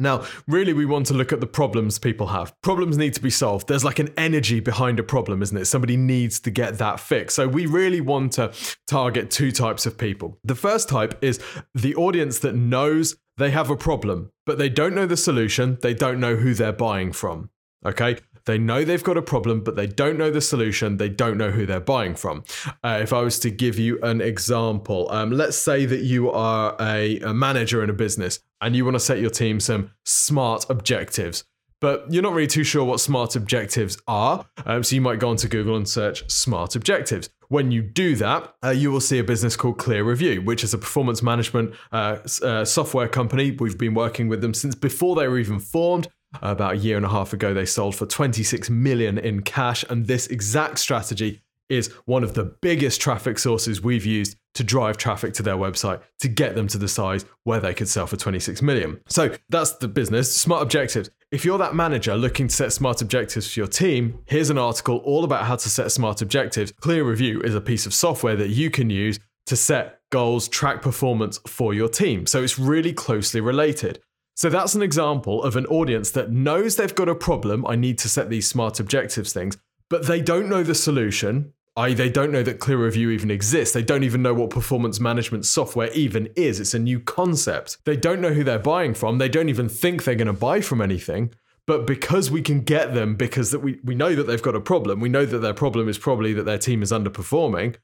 Now, 0.00 0.24
really, 0.46 0.72
we 0.72 0.86
want 0.86 1.06
to 1.06 1.14
look 1.14 1.32
at 1.32 1.40
the 1.40 1.46
problems 1.46 1.98
people 1.98 2.28
have. 2.28 2.54
Problems 2.62 2.96
need 2.96 3.14
to 3.14 3.20
be 3.20 3.30
solved. 3.30 3.66
There's 3.66 3.84
like 3.84 3.98
an 3.98 4.12
energy 4.16 4.60
behind 4.60 5.00
a 5.00 5.02
problem, 5.02 5.42
isn't 5.42 5.56
it? 5.56 5.64
Somebody 5.64 5.96
needs 5.96 6.38
to 6.40 6.50
get 6.50 6.78
that 6.78 7.00
fixed. 7.00 7.34
So, 7.34 7.48
we 7.48 7.66
really 7.66 8.00
want 8.00 8.32
to 8.34 8.52
target 8.86 9.30
two 9.30 9.50
types 9.50 9.86
of 9.86 9.98
people. 9.98 10.38
The 10.44 10.54
first 10.54 10.88
type 10.88 11.18
is 11.22 11.40
the 11.74 11.96
audience 11.96 12.38
that 12.40 12.54
knows 12.54 13.16
they 13.36 13.50
have 13.50 13.70
a 13.70 13.76
problem, 13.76 14.30
but 14.46 14.58
they 14.58 14.68
don't 14.68 14.94
know 14.94 15.06
the 15.06 15.16
solution, 15.16 15.78
they 15.82 15.94
don't 15.94 16.20
know 16.20 16.36
who 16.36 16.54
they're 16.54 16.72
buying 16.72 17.12
from. 17.12 17.50
Okay, 17.86 18.16
they 18.48 18.58
know 18.58 18.82
they've 18.82 19.04
got 19.04 19.18
a 19.18 19.22
problem, 19.22 19.62
but 19.62 19.76
they 19.76 19.86
don't 19.86 20.16
know 20.16 20.30
the 20.30 20.40
solution. 20.40 20.96
They 20.96 21.10
don't 21.10 21.36
know 21.36 21.50
who 21.50 21.66
they're 21.66 21.80
buying 21.80 22.14
from. 22.14 22.44
Uh, 22.82 22.98
if 23.02 23.12
I 23.12 23.20
was 23.20 23.38
to 23.40 23.50
give 23.50 23.78
you 23.78 24.00
an 24.02 24.22
example, 24.22 25.06
um, 25.12 25.30
let's 25.30 25.58
say 25.58 25.84
that 25.84 26.00
you 26.00 26.30
are 26.30 26.74
a, 26.80 27.20
a 27.20 27.34
manager 27.34 27.84
in 27.84 27.90
a 27.90 27.92
business 27.92 28.40
and 28.62 28.74
you 28.74 28.86
want 28.86 28.94
to 28.94 29.00
set 29.00 29.20
your 29.20 29.30
team 29.30 29.60
some 29.60 29.90
smart 30.04 30.64
objectives 30.70 31.44
but 31.80 32.06
you're 32.10 32.22
not 32.22 32.32
really 32.32 32.48
too 32.48 32.64
sure 32.64 32.84
what 32.84 33.00
smart 33.00 33.36
objectives 33.36 33.98
are. 34.08 34.44
Um, 34.66 34.82
so 34.82 34.96
you 34.96 35.00
might 35.00 35.20
go 35.20 35.28
onto 35.28 35.48
Google 35.48 35.76
and 35.76 35.88
search 35.88 36.28
smart 36.30 36.74
objectives. 36.74 37.30
When 37.48 37.70
you 37.70 37.82
do 37.82 38.16
that, 38.16 38.54
uh, 38.64 38.70
you 38.70 38.90
will 38.90 39.00
see 39.00 39.18
a 39.18 39.24
business 39.24 39.56
called 39.56 39.78
Clear 39.78 40.04
Review, 40.04 40.42
which 40.42 40.64
is 40.64 40.74
a 40.74 40.78
performance 40.78 41.22
management 41.22 41.74
uh, 41.92 42.18
uh, 42.42 42.64
software 42.64 43.08
company. 43.08 43.52
We've 43.52 43.78
been 43.78 43.94
working 43.94 44.28
with 44.28 44.40
them 44.40 44.54
since 44.54 44.74
before 44.74 45.14
they 45.14 45.28
were 45.28 45.38
even 45.38 45.60
formed. 45.60 46.08
About 46.42 46.74
a 46.74 46.76
year 46.76 46.96
and 46.96 47.06
a 47.06 47.08
half 47.08 47.32
ago, 47.32 47.54
they 47.54 47.64
sold 47.64 47.96
for 47.96 48.06
26 48.06 48.68
million 48.70 49.18
in 49.18 49.42
cash, 49.42 49.84
and 49.88 50.06
this 50.06 50.26
exact 50.26 50.78
strategy 50.78 51.42
is 51.68 51.88
one 52.06 52.24
of 52.24 52.34
the 52.34 52.44
biggest 52.44 53.00
traffic 53.00 53.38
sources 53.38 53.82
we've 53.82 54.06
used 54.06 54.36
to 54.54 54.64
drive 54.64 54.96
traffic 54.96 55.34
to 55.34 55.42
their 55.42 55.56
website 55.56 56.00
to 56.18 56.28
get 56.28 56.54
them 56.54 56.66
to 56.66 56.78
the 56.78 56.88
size 56.88 57.24
where 57.44 57.60
they 57.60 57.74
could 57.74 57.88
sell 57.88 58.06
for 58.06 58.16
26 58.16 58.62
million. 58.62 59.00
So 59.08 59.34
that's 59.48 59.72
the 59.72 59.88
business. 59.88 60.34
Smart 60.34 60.62
objectives. 60.62 61.10
If 61.30 61.44
you're 61.44 61.58
that 61.58 61.74
manager 61.74 62.16
looking 62.16 62.48
to 62.48 62.54
set 62.54 62.72
smart 62.72 63.02
objectives 63.02 63.52
for 63.52 63.60
your 63.60 63.66
team, 63.68 64.18
here's 64.26 64.50
an 64.50 64.58
article 64.58 64.96
all 64.98 65.24
about 65.24 65.44
how 65.44 65.56
to 65.56 65.68
set 65.68 65.92
smart 65.92 66.22
objectives. 66.22 66.72
Clear 66.72 67.04
Review 67.04 67.40
is 67.42 67.54
a 67.54 67.60
piece 67.60 67.84
of 67.84 67.92
software 67.92 68.36
that 68.36 68.48
you 68.48 68.70
can 68.70 68.88
use 68.88 69.20
to 69.46 69.56
set 69.56 70.00
goals, 70.10 70.48
track 70.48 70.82
performance 70.82 71.38
for 71.46 71.74
your 71.74 71.88
team. 71.88 72.26
So 72.26 72.42
it's 72.42 72.58
really 72.58 72.92
closely 72.92 73.40
related. 73.40 74.00
So 74.38 74.48
that's 74.48 74.76
an 74.76 74.82
example 74.82 75.42
of 75.42 75.56
an 75.56 75.66
audience 75.66 76.12
that 76.12 76.30
knows 76.30 76.76
they've 76.76 76.94
got 76.94 77.08
a 77.08 77.14
problem. 77.16 77.66
I 77.66 77.74
need 77.74 77.98
to 77.98 78.08
set 78.08 78.30
these 78.30 78.48
smart 78.48 78.78
objectives 78.78 79.32
things, 79.32 79.58
but 79.90 80.06
they 80.06 80.20
don't 80.20 80.48
know 80.48 80.62
the 80.62 80.76
solution. 80.76 81.54
I, 81.76 81.92
they 81.92 82.08
don't 82.08 82.30
know 82.30 82.44
that 82.44 82.60
Clear 82.60 82.84
Review 82.84 83.10
even 83.10 83.32
exists. 83.32 83.74
They 83.74 83.82
don't 83.82 84.04
even 84.04 84.22
know 84.22 84.34
what 84.34 84.50
performance 84.50 85.00
management 85.00 85.44
software 85.44 85.90
even 85.90 86.28
is. 86.36 86.60
It's 86.60 86.72
a 86.72 86.78
new 86.78 87.00
concept. 87.00 87.78
They 87.84 87.96
don't 87.96 88.20
know 88.20 88.32
who 88.32 88.44
they're 88.44 88.60
buying 88.60 88.94
from. 88.94 89.18
They 89.18 89.28
don't 89.28 89.48
even 89.48 89.68
think 89.68 90.04
they're 90.04 90.14
going 90.14 90.28
to 90.28 90.32
buy 90.32 90.60
from 90.60 90.80
anything. 90.80 91.34
But 91.66 91.84
because 91.84 92.30
we 92.30 92.40
can 92.40 92.60
get 92.60 92.94
them, 92.94 93.16
because 93.16 93.50
that 93.50 93.58
we, 93.58 93.80
we 93.82 93.96
know 93.96 94.14
that 94.14 94.28
they've 94.28 94.40
got 94.40 94.54
a 94.54 94.60
problem, 94.60 95.00
we 95.00 95.08
know 95.08 95.26
that 95.26 95.38
their 95.38 95.52
problem 95.52 95.88
is 95.88 95.98
probably 95.98 96.32
that 96.34 96.44
their 96.44 96.58
team 96.58 96.84
is 96.84 96.92
underperforming, 96.92 97.74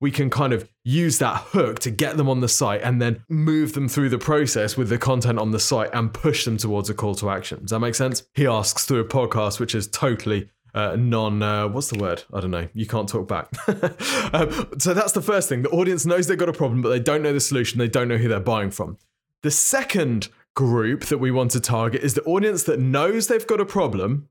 we 0.00 0.10
can 0.10 0.30
kind 0.30 0.52
of 0.52 0.68
use 0.84 1.18
that 1.18 1.36
hook 1.36 1.78
to 1.80 1.90
get 1.90 2.16
them 2.16 2.28
on 2.28 2.40
the 2.40 2.48
site 2.48 2.82
and 2.82 3.00
then 3.00 3.24
move 3.28 3.72
them 3.72 3.88
through 3.88 4.08
the 4.08 4.18
process 4.18 4.76
with 4.76 4.88
the 4.88 4.98
content 4.98 5.38
on 5.38 5.50
the 5.50 5.60
site 5.60 5.90
and 5.92 6.12
push 6.12 6.44
them 6.44 6.56
towards 6.56 6.90
a 6.90 6.94
call 6.94 7.14
to 7.14 7.30
action. 7.30 7.60
Does 7.60 7.70
that 7.70 7.80
make 7.80 7.94
sense? 7.94 8.24
He 8.34 8.46
asks 8.46 8.84
through 8.84 9.00
a 9.00 9.04
podcast, 9.04 9.60
which 9.60 9.74
is 9.74 9.88
totally 9.88 10.50
uh, 10.74 10.96
non 10.96 11.40
uh, 11.42 11.68
what's 11.68 11.88
the 11.88 11.98
word? 11.98 12.24
I 12.32 12.40
don't 12.40 12.50
know. 12.50 12.68
You 12.74 12.86
can't 12.86 13.08
talk 13.08 13.28
back. 13.28 13.48
Um, 14.32 14.72
so 14.78 14.94
that's 14.94 15.12
the 15.12 15.22
first 15.22 15.48
thing. 15.48 15.62
The 15.62 15.70
audience 15.70 16.04
knows 16.04 16.26
they've 16.26 16.36
got 16.36 16.48
a 16.48 16.52
problem 16.52 16.82
but 16.82 16.88
they 16.88 16.98
don't 16.98 17.22
know 17.22 17.32
the 17.32 17.38
solution. 17.40 17.78
They 17.78 17.86
don't 17.86 18.08
know 18.08 18.16
who 18.16 18.26
they're 18.26 18.40
buying 18.40 18.72
from. 18.72 18.98
The 19.42 19.50
second 19.52 20.28
group 20.54 21.04
that 21.04 21.18
we 21.18 21.30
want 21.30 21.52
to 21.52 21.60
target 21.60 22.02
is 22.02 22.14
the 22.14 22.24
audience 22.24 22.64
that 22.64 22.80
knows 22.80 23.28
they've 23.28 23.46
got 23.46 23.60
a 23.60 23.66
problem. 23.66 24.28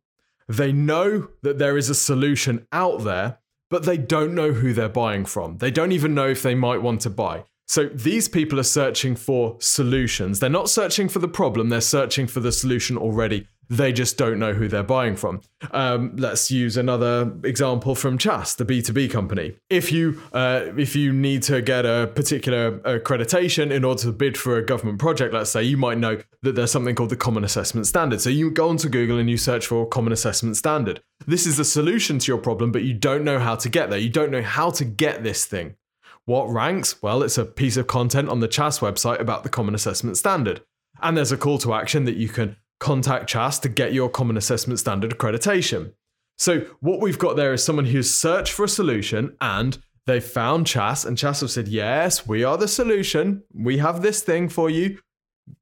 They 0.50 0.74
know 0.74 1.30
that 1.42 1.58
there 1.58 1.78
is 1.78 1.90
a 1.90 1.96
solution 1.96 2.68
out 2.74 3.04
there 3.04 3.40
but 3.74 3.86
they 3.86 3.98
don't 3.98 4.36
know 4.36 4.52
who 4.52 4.72
they're 4.72 4.88
buying 4.88 5.26
from. 5.26 5.58
They 5.58 5.72
don't 5.72 5.94
even 5.94 6.14
know 6.14 6.28
if 6.28 6.44
they 6.44 6.54
might 6.54 6.84
want 6.84 7.02
to 7.02 7.10
buy. 7.10 7.44
So 7.66 7.86
these 7.88 8.28
people 8.28 8.60
are 8.60 8.70
searching 8.80 9.16
for 9.16 9.58
solutions. 9.60 10.40
They're 10.40 10.48
not 10.48 10.70
searching 10.70 11.10
for 11.10 11.18
the 11.18 11.28
problem, 11.28 11.70
they're 11.70 11.82
searching 11.82 12.28
for 12.28 12.40
the 12.40 12.52
solution 12.52 13.00
already. 13.00 13.48
They 13.74 13.92
just 13.92 14.20
don't 14.20 14.38
know 14.38 14.54
who 14.54 14.68
they're 14.68 14.84
buying 14.84 15.16
from. 15.16 15.42
Um, 15.72 16.16
let's 16.16 16.52
use 16.52 16.78
another 16.78 17.34
example 17.44 17.96
from 17.96 18.20
CHAS, 18.20 18.54
the 18.54 18.66
B2B 18.66 19.10
company. 19.10 19.56
If 19.68 19.92
you 19.92 20.22
uh, 20.32 20.66
if 20.78 20.96
you 20.96 21.12
need 21.12 21.42
to 21.44 21.60
get 21.60 21.84
a 21.84 22.12
particular 22.14 22.78
accreditation 22.80 23.72
in 23.72 23.84
order 23.84 24.04
to 24.04 24.12
bid 24.12 24.38
for 24.38 24.58
a 24.58 24.64
government 24.64 25.00
project, 25.00 25.34
let's 25.34 25.50
say, 25.50 25.64
you 25.64 25.78
might 25.78 25.98
know 25.98 26.22
that 26.44 26.54
there's 26.54 26.72
something 26.72 26.94
called 26.94 27.10
the 27.10 27.16
Common 27.16 27.44
Assessment 27.44 27.88
Standard. 27.88 28.22
So 28.22 28.30
you 28.30 28.52
go 28.52 28.70
onto 28.70 28.90
Google 28.90 29.18
and 29.18 29.28
you 29.28 29.38
search 29.38 29.66
for 29.66 29.88
Common 29.88 30.14
Assessment 30.14 30.56
Standard. 30.56 31.02
This 31.26 31.48
is 31.48 31.58
the 31.58 31.66
solution 31.66 32.20
to 32.20 32.32
your 32.32 32.38
problem, 32.38 32.72
but 32.72 32.84
you 32.84 32.94
don't 32.94 33.24
know 33.24 33.40
how 33.40 33.56
to 33.56 33.70
get 33.70 33.90
there. 33.90 33.98
You 33.98 34.10
don't 34.10 34.30
know 34.30 34.44
how 34.44 34.70
to 34.70 34.86
get 34.86 35.24
this 35.24 35.46
thing. 35.46 35.78
What 36.26 36.48
ranks? 36.48 37.02
Well, 37.02 37.24
it's 37.24 37.40
a 37.40 37.46
piece 37.46 37.76
of 37.78 37.88
content 37.88 38.30
on 38.30 38.40
the 38.40 38.48
CHAS 38.48 38.80
website 38.80 39.20
about 39.20 39.42
the 39.42 39.50
Common 39.50 39.74
Assessment 39.74 40.16
Standard. 40.18 40.62
And 41.02 41.18
there's 41.18 41.32
a 41.32 41.38
call 41.38 41.58
to 41.60 41.74
action 41.74 42.06
that 42.06 42.16
you 42.16 42.30
can 42.30 42.56
contact 42.84 43.30
CHAS 43.30 43.60
to 43.60 43.70
get 43.70 43.94
your 43.94 44.10
Common 44.10 44.36
Assessment 44.36 44.78
Standard 44.78 45.12
accreditation. 45.12 45.94
So, 46.38 46.66
what 46.82 47.00
we've 47.00 47.18
got 47.18 47.38
there 47.38 47.54
is 47.54 47.64
someone 47.64 47.86
who's 47.86 48.14
searched 48.14 48.52
for 48.52 48.66
a 48.66 48.70
solution 48.70 49.38
and 49.40 49.78
they've 50.06 50.24
found 50.24 50.68
CHAS, 50.68 51.06
and 51.06 51.18
CHAS 51.18 51.40
have 51.40 51.52
said, 51.52 51.70
Yes, 51.70 52.28
we 52.28 52.44
are 52.44 52.58
the 52.58 52.68
solution. 52.68 53.44
We 53.54 53.78
have 53.78 54.02
this 54.02 54.22
thing 54.22 54.50
for 54.50 54.70
you. 54.70 55.00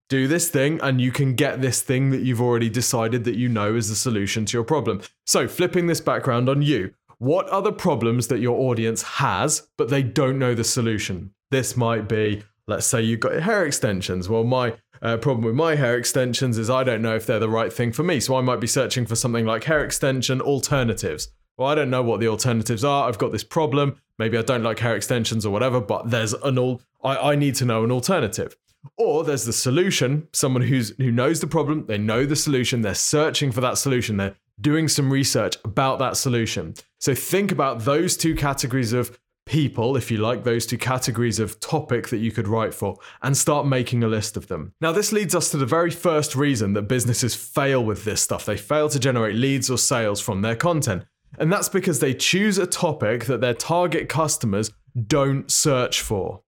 Do 0.10 0.28
this 0.28 0.50
thing, 0.50 0.80
and 0.82 1.00
you 1.00 1.12
can 1.12 1.36
get 1.36 1.62
this 1.62 1.82
thing 1.82 2.10
that 2.10 2.22
you've 2.22 2.42
already 2.42 2.70
decided 2.70 3.24
that 3.26 3.38
you 3.38 3.48
know 3.48 3.76
is 3.76 3.90
the 3.90 3.96
solution 3.96 4.46
to 4.46 4.58
your 4.58 4.64
problem. 4.64 5.02
So, 5.28 5.48
flipping 5.48 5.86
this 5.86 6.02
background 6.02 6.50
on 6.50 6.64
you, 6.64 6.92
what 7.20 7.48
are 7.52 7.62
the 7.62 7.72
problems 7.72 8.28
that 8.30 8.40
your 8.40 8.60
audience 8.60 9.04
has, 9.04 9.68
but 9.78 9.90
they 9.90 10.02
don't 10.02 10.40
know 10.40 10.56
the 10.56 10.64
solution? 10.64 11.36
This 11.52 11.78
might 11.78 12.10
be, 12.10 12.42
let's 12.68 12.88
say 12.88 13.04
you've 13.04 13.20
got 13.20 13.44
hair 13.44 13.64
extensions. 13.64 14.28
Well, 14.28 14.44
my 14.44 14.74
uh, 15.02 15.18
problem 15.18 15.46
with 15.46 15.56
my 15.56 15.76
hair 15.76 15.98
extensions 15.98 16.58
is 16.58 16.70
I 16.70 16.84
don't 16.84 17.02
know 17.02 17.16
if 17.16 17.26
they're 17.26 17.40
the 17.40 17.50
right 17.50 17.74
thing 17.74 17.92
for 17.92 18.04
me. 18.04 18.20
So 18.20 18.36
I 18.36 18.42
might 18.42 18.60
be 18.60 18.68
searching 18.68 19.06
for 19.06 19.16
something 19.16 19.46
like 19.46 19.64
hair 19.64 19.84
extension 19.84 20.42
alternatives. 20.42 21.30
Well, 21.58 21.70
I 21.70 21.76
don't 21.76 21.90
know 21.90 22.04
what 22.04 22.20
the 22.20 22.28
alternatives 22.28 22.84
are. 22.84 23.08
I've 23.08 23.18
got 23.18 23.32
this 23.32 23.44
problem. 23.44 24.00
Maybe 24.18 24.38
I 24.38 24.42
don't 24.42 24.64
like 24.64 24.80
hair 24.80 24.96
extensions 24.96 25.46
or 25.46 25.52
whatever, 25.52 25.82
but 25.82 26.10
there's 26.10 26.34
an 26.34 26.58
all. 26.58 26.82
I, 27.04 27.32
I 27.32 27.36
need 27.36 27.56
to 27.56 27.66
know 27.66 27.84
an 27.84 27.92
alternative. 27.92 28.56
Or 28.98 29.24
there's 29.24 29.46
the 29.46 29.54
solution. 29.54 30.28
Someone 30.34 30.64
who's 30.64 30.96
who 30.98 31.12
knows 31.12 31.40
the 31.40 31.48
problem. 31.48 31.86
They 31.86 31.98
know 31.98 32.26
the 32.26 32.36
solution. 32.36 32.82
They're 32.82 32.96
searching 32.96 33.52
for 33.52 33.62
that 33.62 33.78
solution. 33.78 34.18
They're 34.18 34.36
doing 34.60 34.88
some 34.88 35.12
research 35.12 35.58
about 35.64 36.00
that 36.00 36.18
solution. 36.18 36.76
So 37.00 37.14
think 37.16 37.52
about 37.52 37.86
those 37.86 38.16
two 38.16 38.36
categories 38.36 38.94
of 38.94 39.20
people, 39.52 39.98
if 39.98 40.10
you 40.10 40.18
like, 40.18 40.46
those 40.46 40.66
two 40.66 40.78
categories 40.78 41.38
of 41.38 41.60
topic 41.60 42.08
that 42.08 42.20
you 42.20 42.32
could 42.32 42.48
write 42.48 42.74
for, 42.74 42.98
and 43.22 43.36
start 43.36 43.68
making 43.68 44.02
a 44.02 44.08
list 44.08 44.38
of 44.38 44.48
them. 44.48 44.74
Now, 44.80 44.94
this 44.94 45.12
leads 45.12 45.36
us 45.36 45.52
to 45.52 45.58
the 45.58 45.66
very 45.66 45.92
first 45.92 46.38
reason 46.38 46.72
that 46.74 46.84
businesses 46.84 47.36
fail 47.36 47.84
with 47.84 48.06
this 48.06 48.22
stuff. 48.22 48.46
They 48.46 48.56
fail 48.56 48.88
to 48.88 48.98
generate 48.98 49.36
leads 49.36 49.70
or 49.70 49.78
sales 49.78 50.22
from 50.22 50.42
their 50.42 50.56
content. 50.56 51.04
And 51.38 51.52
that's 51.52 51.68
because 51.68 52.00
they 52.00 52.14
choose 52.14 52.58
a 52.58 52.66
topic 52.66 53.26
that 53.26 53.42
their 53.42 53.54
target 53.54 54.08
customers 54.08 54.72
don't 55.08 55.52
search 55.52 56.00
for. 56.00 56.44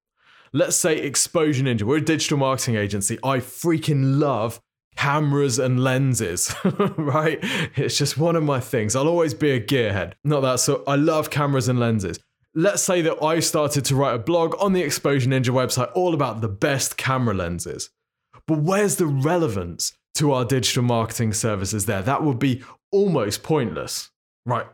Let's 0.53 0.77
say 0.77 0.97
Exposure 0.97 1.65
Ninja. 1.65 1.83
We're 1.83 1.97
a 1.97 2.01
digital 2.01 2.37
marketing 2.37 2.77
agency. 2.77 3.19
I 3.21 3.39
freaking 3.39 4.17
love 4.17 4.61
cameras 4.95 5.59
and 5.59 5.83
lenses, 5.83 6.55
right? 6.97 7.39
It's 7.75 7.97
just 7.97 8.17
one 8.17 8.37
of 8.37 8.43
my 8.43 8.61
things. 8.61 8.95
I'll 8.95 9.09
always 9.09 9.33
be 9.33 9.51
a 9.51 9.59
gearhead. 9.59 10.13
Not 10.23 10.39
that, 10.41 10.61
so 10.61 10.83
I 10.87 10.95
love 10.95 11.29
cameras 11.29 11.67
and 11.67 11.81
lenses 11.81 12.17
let's 12.55 12.83
say 12.83 13.01
that 13.01 13.23
I 13.23 13.39
started 13.39 13.85
to 13.85 13.95
write 13.95 14.15
a 14.15 14.19
blog 14.19 14.55
on 14.59 14.73
the 14.73 14.81
Exposure 14.81 15.29
Ninja 15.29 15.49
website 15.49 15.91
all 15.93 16.13
about 16.13 16.41
the 16.41 16.49
best 16.49 16.97
camera 16.97 17.33
lenses. 17.33 17.89
But 18.47 18.59
where's 18.59 18.97
the 18.97 19.07
relevance 19.07 19.93
to 20.15 20.31
our 20.33 20.45
digital 20.45 20.83
marketing 20.83 21.33
services 21.33 21.85
there? 21.85 22.01
That 22.01 22.23
would 22.23 22.39
be 22.39 22.63
almost 22.91 23.43
pointless. 23.43 24.11
Right. 24.45 24.67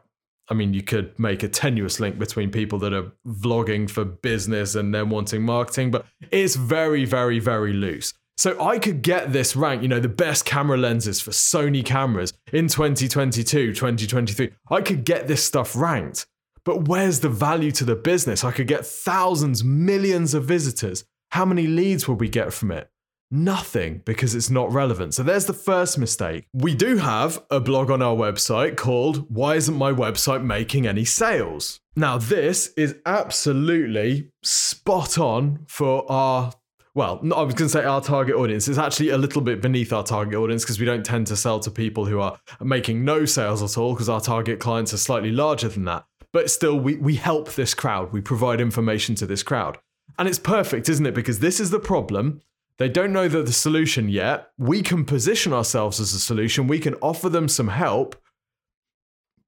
I 0.50 0.56
mean, 0.56 0.74
you 0.74 0.82
could 0.82 1.18
make 1.20 1.44
a 1.44 1.48
tenuous 1.48 2.00
link 2.00 2.18
between 2.18 2.50
people 2.50 2.80
that 2.80 2.92
are 2.92 3.12
vlogging 3.28 3.90
for 3.90 4.04
business 4.04 4.74
and 4.74 4.94
then 4.94 5.10
wanting 5.10 5.44
marketing, 5.44 5.92
but 5.92 6.06
it's 6.32 6.56
very, 6.56 7.06
very, 7.06 7.40
very 7.40 7.72
loose. 7.72 8.14
So 8.36 8.60
I 8.60 8.80
could 8.80 9.02
get 9.02 9.32
this 9.32 9.56
rank, 9.56 9.82
you 9.82 9.88
know, 9.88 10.00
the 10.00 10.08
best 10.08 10.46
camera 10.46 10.78
lenses 10.78 11.22
for 11.22 11.32
Sony 11.32 11.86
cameras 11.86 12.34
in 12.52 12.68
2022, 12.68 13.74
2023. 13.74 14.50
I 14.72 14.82
could 14.82 15.04
get 15.04 15.28
this 15.28 15.44
stuff 15.44 15.76
ranked. 15.76 16.26
But 16.70 16.88
where's 16.88 17.22
the 17.22 17.30
value 17.30 17.72
to 17.72 17.84
the 17.84 17.96
business? 17.96 18.44
I 18.44 18.52
could 18.52 18.68
get 18.68 18.86
thousands, 18.86 19.64
millions 19.64 20.36
of 20.36 20.44
visitors. 20.46 21.04
How 21.32 21.44
many 21.44 21.66
leads 21.66 22.08
will 22.08 22.14
we 22.14 22.30
get 22.30 22.54
from 22.54 22.72
it? 22.72 22.92
Nothing 23.32 24.04
because 24.06 24.36
it's 24.36 24.52
not 24.52 24.72
relevant. 24.72 25.16
So 25.16 25.24
there's 25.24 25.48
the 25.48 25.54
first 25.54 25.98
mistake. 25.98 26.46
We 26.54 26.76
do 26.76 26.98
have 26.98 27.44
a 27.50 27.60
blog 27.60 27.90
on 27.90 28.04
our 28.04 28.16
website 28.16 28.78
called 28.78 29.26
Why 29.34 29.56
Isn't 29.56 29.74
My 29.74 29.92
Website 29.92 30.44
Making 30.44 30.86
Any 30.86 31.06
Sales? 31.06 31.80
Now, 31.96 32.20
this 32.20 32.72
is 32.78 32.98
absolutely 33.04 34.30
spot 34.44 35.18
on 35.18 35.66
for 35.68 36.06
our 36.12 36.52
well, 36.94 37.20
I 37.36 37.42
was 37.42 37.56
going 37.56 37.68
to 37.68 37.70
say 37.70 37.84
our 37.84 38.02
target 38.02 38.36
audience. 38.36 38.68
It's 38.68 38.78
actually 38.78 39.10
a 39.10 39.18
little 39.18 39.42
bit 39.42 39.60
beneath 39.60 39.92
our 39.92 40.04
target 40.04 40.36
audience 40.36 40.64
because 40.64 40.80
we 40.80 40.86
don't 40.86 41.06
tend 41.06 41.26
to 41.28 41.36
sell 41.36 41.60
to 41.62 41.72
people 41.72 42.06
who 42.06 42.20
are 42.20 42.40
making 42.62 43.04
no 43.04 43.26
sales 43.26 43.64
at 43.64 43.76
all 43.76 43.94
because 43.94 44.10
our 44.10 44.22
target 44.22 44.60
clients 44.60 44.94
are 44.94 44.98
slightly 44.98 45.32
larger 45.32 45.70
than 45.70 45.86
that. 45.86 46.06
But 46.32 46.52
still, 46.52 46.80
we, 46.80 46.96
we 46.96 47.16
help 47.16 47.54
this 47.54 47.74
crowd. 47.74 48.14
We 48.14 48.22
provide 48.22 48.62
information 48.62 49.16
to 49.16 49.26
this 49.26 49.44
crowd. 49.44 49.80
And 50.18 50.28
it's 50.28 50.40
perfect, 50.40 50.90
isn't 50.90 51.06
it? 51.06 51.16
Because 51.16 51.40
this 51.40 51.60
is 51.60 51.70
the 51.72 51.80
problem 51.80 52.42
they 52.80 52.90
don't 52.90 53.12
know 53.12 53.28
that 53.28 53.46
the 53.46 53.52
solution 53.52 54.08
yet. 54.08 54.52
We 54.58 54.82
can 54.82 55.04
position 55.04 55.52
ourselves 55.52 56.00
as 56.00 56.14
a 56.14 56.20
solution. 56.20 56.66
We 56.66 56.80
can 56.80 56.96
offer 56.96 57.28
them 57.28 57.50
some 57.50 57.68
help 57.68 58.16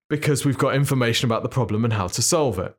because 0.09 0.45
we've 0.45 0.57
got 0.57 0.75
information 0.75 1.27
about 1.27 1.41
the 1.41 1.49
problem 1.49 1.85
and 1.85 1.93
how 1.93 2.07
to 2.07 2.21
solve 2.21 2.59
it. 2.59 2.77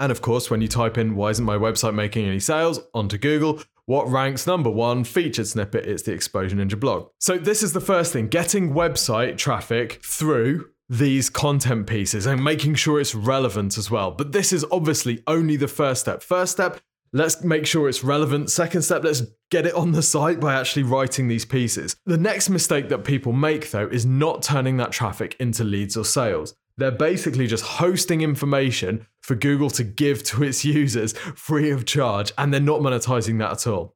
And 0.00 0.10
of 0.10 0.22
course, 0.22 0.50
when 0.50 0.62
you 0.62 0.68
type 0.68 0.96
in, 0.96 1.16
why 1.16 1.30
isn't 1.30 1.44
my 1.44 1.58
website 1.58 1.94
making 1.94 2.26
any 2.26 2.40
sales 2.40 2.80
onto 2.94 3.18
Google, 3.18 3.60
what 3.84 4.08
ranks 4.08 4.46
number 4.46 4.70
one 4.70 5.04
featured 5.04 5.46
snippet? 5.46 5.84
It's 5.84 6.04
the 6.04 6.12
Exposure 6.12 6.56
Ninja 6.56 6.80
blog. 6.80 7.10
So, 7.18 7.36
this 7.36 7.62
is 7.62 7.74
the 7.74 7.80
first 7.80 8.12
thing 8.12 8.28
getting 8.28 8.72
website 8.72 9.36
traffic 9.36 10.00
through 10.04 10.70
these 10.88 11.28
content 11.28 11.86
pieces 11.86 12.26
and 12.26 12.42
making 12.42 12.74
sure 12.74 13.00
it's 13.00 13.14
relevant 13.14 13.76
as 13.76 13.90
well. 13.90 14.10
But 14.10 14.32
this 14.32 14.52
is 14.52 14.64
obviously 14.70 15.22
only 15.26 15.56
the 15.56 15.68
first 15.68 16.00
step. 16.02 16.22
First 16.22 16.52
step, 16.52 16.80
Let's 17.12 17.42
make 17.42 17.64
sure 17.64 17.88
it's 17.88 18.04
relevant. 18.04 18.50
Second 18.50 18.82
step, 18.82 19.02
let's 19.02 19.22
get 19.50 19.64
it 19.64 19.74
on 19.74 19.92
the 19.92 20.02
site 20.02 20.40
by 20.40 20.54
actually 20.54 20.82
writing 20.82 21.26
these 21.26 21.46
pieces. 21.46 21.96
The 22.04 22.18
next 22.18 22.50
mistake 22.50 22.90
that 22.90 23.04
people 23.04 23.32
make, 23.32 23.70
though, 23.70 23.86
is 23.86 24.04
not 24.04 24.42
turning 24.42 24.76
that 24.76 24.92
traffic 24.92 25.34
into 25.40 25.64
leads 25.64 25.96
or 25.96 26.04
sales. 26.04 26.54
They're 26.76 26.90
basically 26.90 27.46
just 27.46 27.64
hosting 27.64 28.20
information 28.20 29.06
for 29.22 29.34
Google 29.34 29.70
to 29.70 29.84
give 29.84 30.22
to 30.24 30.44
its 30.44 30.64
users 30.66 31.14
free 31.34 31.70
of 31.70 31.86
charge, 31.86 32.32
and 32.36 32.52
they're 32.52 32.60
not 32.60 32.80
monetizing 32.80 33.38
that 33.38 33.52
at 33.52 33.66
all. 33.66 33.94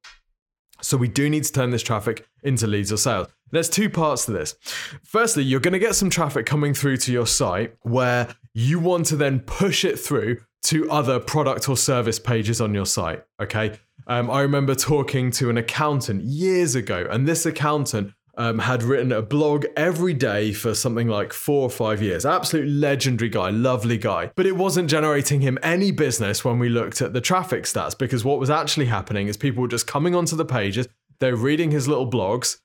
So 0.82 0.96
we 0.96 1.08
do 1.08 1.30
need 1.30 1.44
to 1.44 1.52
turn 1.52 1.70
this 1.70 1.82
traffic 1.82 2.26
into 2.42 2.66
leads 2.66 2.92
or 2.92 2.96
sales. 2.96 3.28
There's 3.50 3.68
two 3.68 3.88
parts 3.88 4.26
to 4.26 4.32
this. 4.32 4.56
Firstly, 5.04 5.42
you're 5.44 5.60
going 5.60 5.72
to 5.72 5.78
get 5.78 5.94
some 5.94 6.10
traffic 6.10 6.46
coming 6.46 6.74
through 6.74 6.96
to 6.98 7.12
your 7.12 7.26
site 7.26 7.74
where 7.82 8.34
you 8.54 8.80
want 8.80 9.06
to 9.06 9.16
then 9.16 9.40
push 9.40 9.84
it 9.84 9.98
through 9.98 10.38
to 10.64 10.90
other 10.90 11.20
product 11.20 11.68
or 11.68 11.76
service 11.76 12.18
pages 12.18 12.60
on 12.60 12.74
your 12.74 12.86
site. 12.86 13.22
Okay. 13.40 13.78
Um, 14.06 14.30
I 14.30 14.40
remember 14.40 14.74
talking 14.74 15.30
to 15.32 15.50
an 15.50 15.58
accountant 15.58 16.24
years 16.24 16.74
ago, 16.74 17.06
and 17.10 17.26
this 17.26 17.46
accountant 17.46 18.12
um, 18.36 18.60
had 18.60 18.82
written 18.82 19.12
a 19.12 19.22
blog 19.22 19.66
every 19.76 20.14
day 20.14 20.52
for 20.52 20.74
something 20.74 21.08
like 21.08 21.32
four 21.32 21.62
or 21.62 21.70
five 21.70 22.02
years. 22.02 22.24
Absolute 22.24 22.68
legendary 22.68 23.28
guy, 23.28 23.50
lovely 23.50 23.98
guy. 23.98 24.30
But 24.34 24.46
it 24.46 24.56
wasn't 24.56 24.88
generating 24.88 25.40
him 25.40 25.58
any 25.62 25.90
business 25.90 26.44
when 26.44 26.58
we 26.58 26.68
looked 26.68 27.02
at 27.02 27.12
the 27.12 27.20
traffic 27.20 27.64
stats 27.64 27.96
because 27.96 28.24
what 28.24 28.38
was 28.38 28.50
actually 28.50 28.86
happening 28.86 29.28
is 29.28 29.36
people 29.36 29.62
were 29.62 29.68
just 29.68 29.86
coming 29.86 30.14
onto 30.14 30.36
the 30.36 30.44
pages, 30.44 30.88
they're 31.20 31.36
reading 31.36 31.70
his 31.70 31.88
little 31.88 32.10
blogs. 32.10 32.58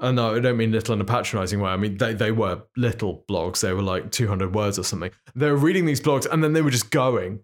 Uh, 0.00 0.10
no, 0.10 0.34
I 0.34 0.40
don't 0.40 0.56
mean 0.56 0.72
little 0.72 0.94
in 0.94 1.00
a 1.00 1.04
patronizing 1.04 1.60
way. 1.60 1.70
I 1.70 1.76
mean, 1.76 1.96
they, 1.98 2.12
they 2.12 2.32
were 2.32 2.62
little 2.76 3.24
blogs. 3.28 3.60
They 3.60 3.72
were 3.72 3.82
like 3.82 4.10
200 4.10 4.54
words 4.54 4.78
or 4.78 4.82
something. 4.82 5.12
They 5.36 5.48
were 5.48 5.56
reading 5.56 5.86
these 5.86 6.00
blogs 6.00 6.26
and 6.30 6.42
then 6.42 6.52
they 6.52 6.62
were 6.62 6.70
just 6.70 6.90
going. 6.90 7.40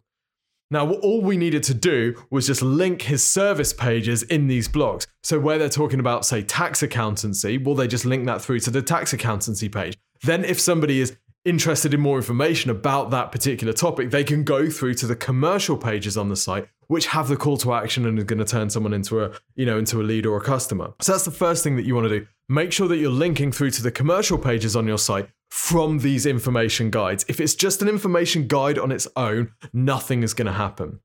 Now, 0.71 0.93
all 0.93 1.23
we 1.23 1.39
needed 1.39 1.63
to 1.65 1.75
do 1.75 2.15
was 2.31 2.47
just 2.47 2.61
link 2.61 3.03
his 3.03 3.25
service 3.25 3.73
pages 3.73 4.23
in 4.25 4.49
these 4.49 4.69
blogs. 4.69 5.07
So, 5.23 5.41
where 5.41 5.57
they're 5.57 5.71
talking 5.71 5.99
about, 5.99 6.27
say, 6.27 6.43
tax 6.43 6.83
accountancy, 6.83 7.57
well, 7.57 7.75
they 7.75 7.89
just 7.89 8.05
link 8.05 8.27
that 8.27 8.43
through 8.43 8.61
to 8.61 8.71
the 8.71 8.83
tax 8.83 9.15
accountancy 9.15 9.71
page. 9.71 9.97
Then, 10.23 10.45
if 10.45 10.61
somebody 10.61 11.01
is 11.01 11.17
interested 11.45 11.95
in 11.95 12.01
more 12.01 12.19
information 12.19 12.71
about 12.71 13.11
that 13.11 13.33
particular 13.33 13.73
topic, 13.73 14.11
they 14.11 14.25
can 14.25 14.45
go 14.45 14.69
through 14.69 14.93
to 14.93 15.07
the 15.07 15.17
commercial 15.17 15.79
pages 15.79 16.19
on 16.19 16.29
the 16.29 16.37
site, 16.37 16.69
which 16.89 17.07
have 17.07 17.29
the 17.29 17.37
call 17.37 17.57
to 17.57 17.73
action 17.73 18.05
and 18.05 18.19
are 18.19 18.25
going 18.25 18.39
to 18.39 18.45
turn 18.45 18.69
someone 18.69 18.93
into 18.93 19.25
a, 19.25 19.33
you 19.55 19.65
know, 19.65 19.79
into 19.79 20.01
a 20.01 20.05
lead 20.05 20.27
or 20.27 20.37
a 20.37 20.41
customer. 20.43 20.93
So 21.01 21.13
that's 21.13 21.25
the 21.25 21.31
first 21.31 21.65
thing 21.65 21.77
that 21.77 21.87
you 21.87 21.95
want 21.95 22.09
to 22.09 22.21
do. 22.21 22.27
Make 22.51 22.73
sure 22.73 22.89
that 22.89 22.99
you're 22.99 23.11
linking 23.11 23.53
through 23.53 23.71
to 23.73 23.83
the 23.83 23.91
commercial 23.91 24.37
pages 24.37 24.77
on 24.77 24.87
your 24.87 24.99
site 24.99 25.31
from 25.49 25.99
these 25.99 26.27
information 26.27 26.91
guides. 26.91 27.25
If 27.29 27.41
it's 27.41 27.55
just 27.55 27.83
an 27.83 27.89
information 27.89 28.47
guide 28.47 28.79
on 28.79 28.93
its 28.93 29.09
own, 29.17 29.53
nothing 29.73 30.23
is 30.23 30.35
going 30.35 30.47
to 30.47 30.53
happen. 30.53 31.01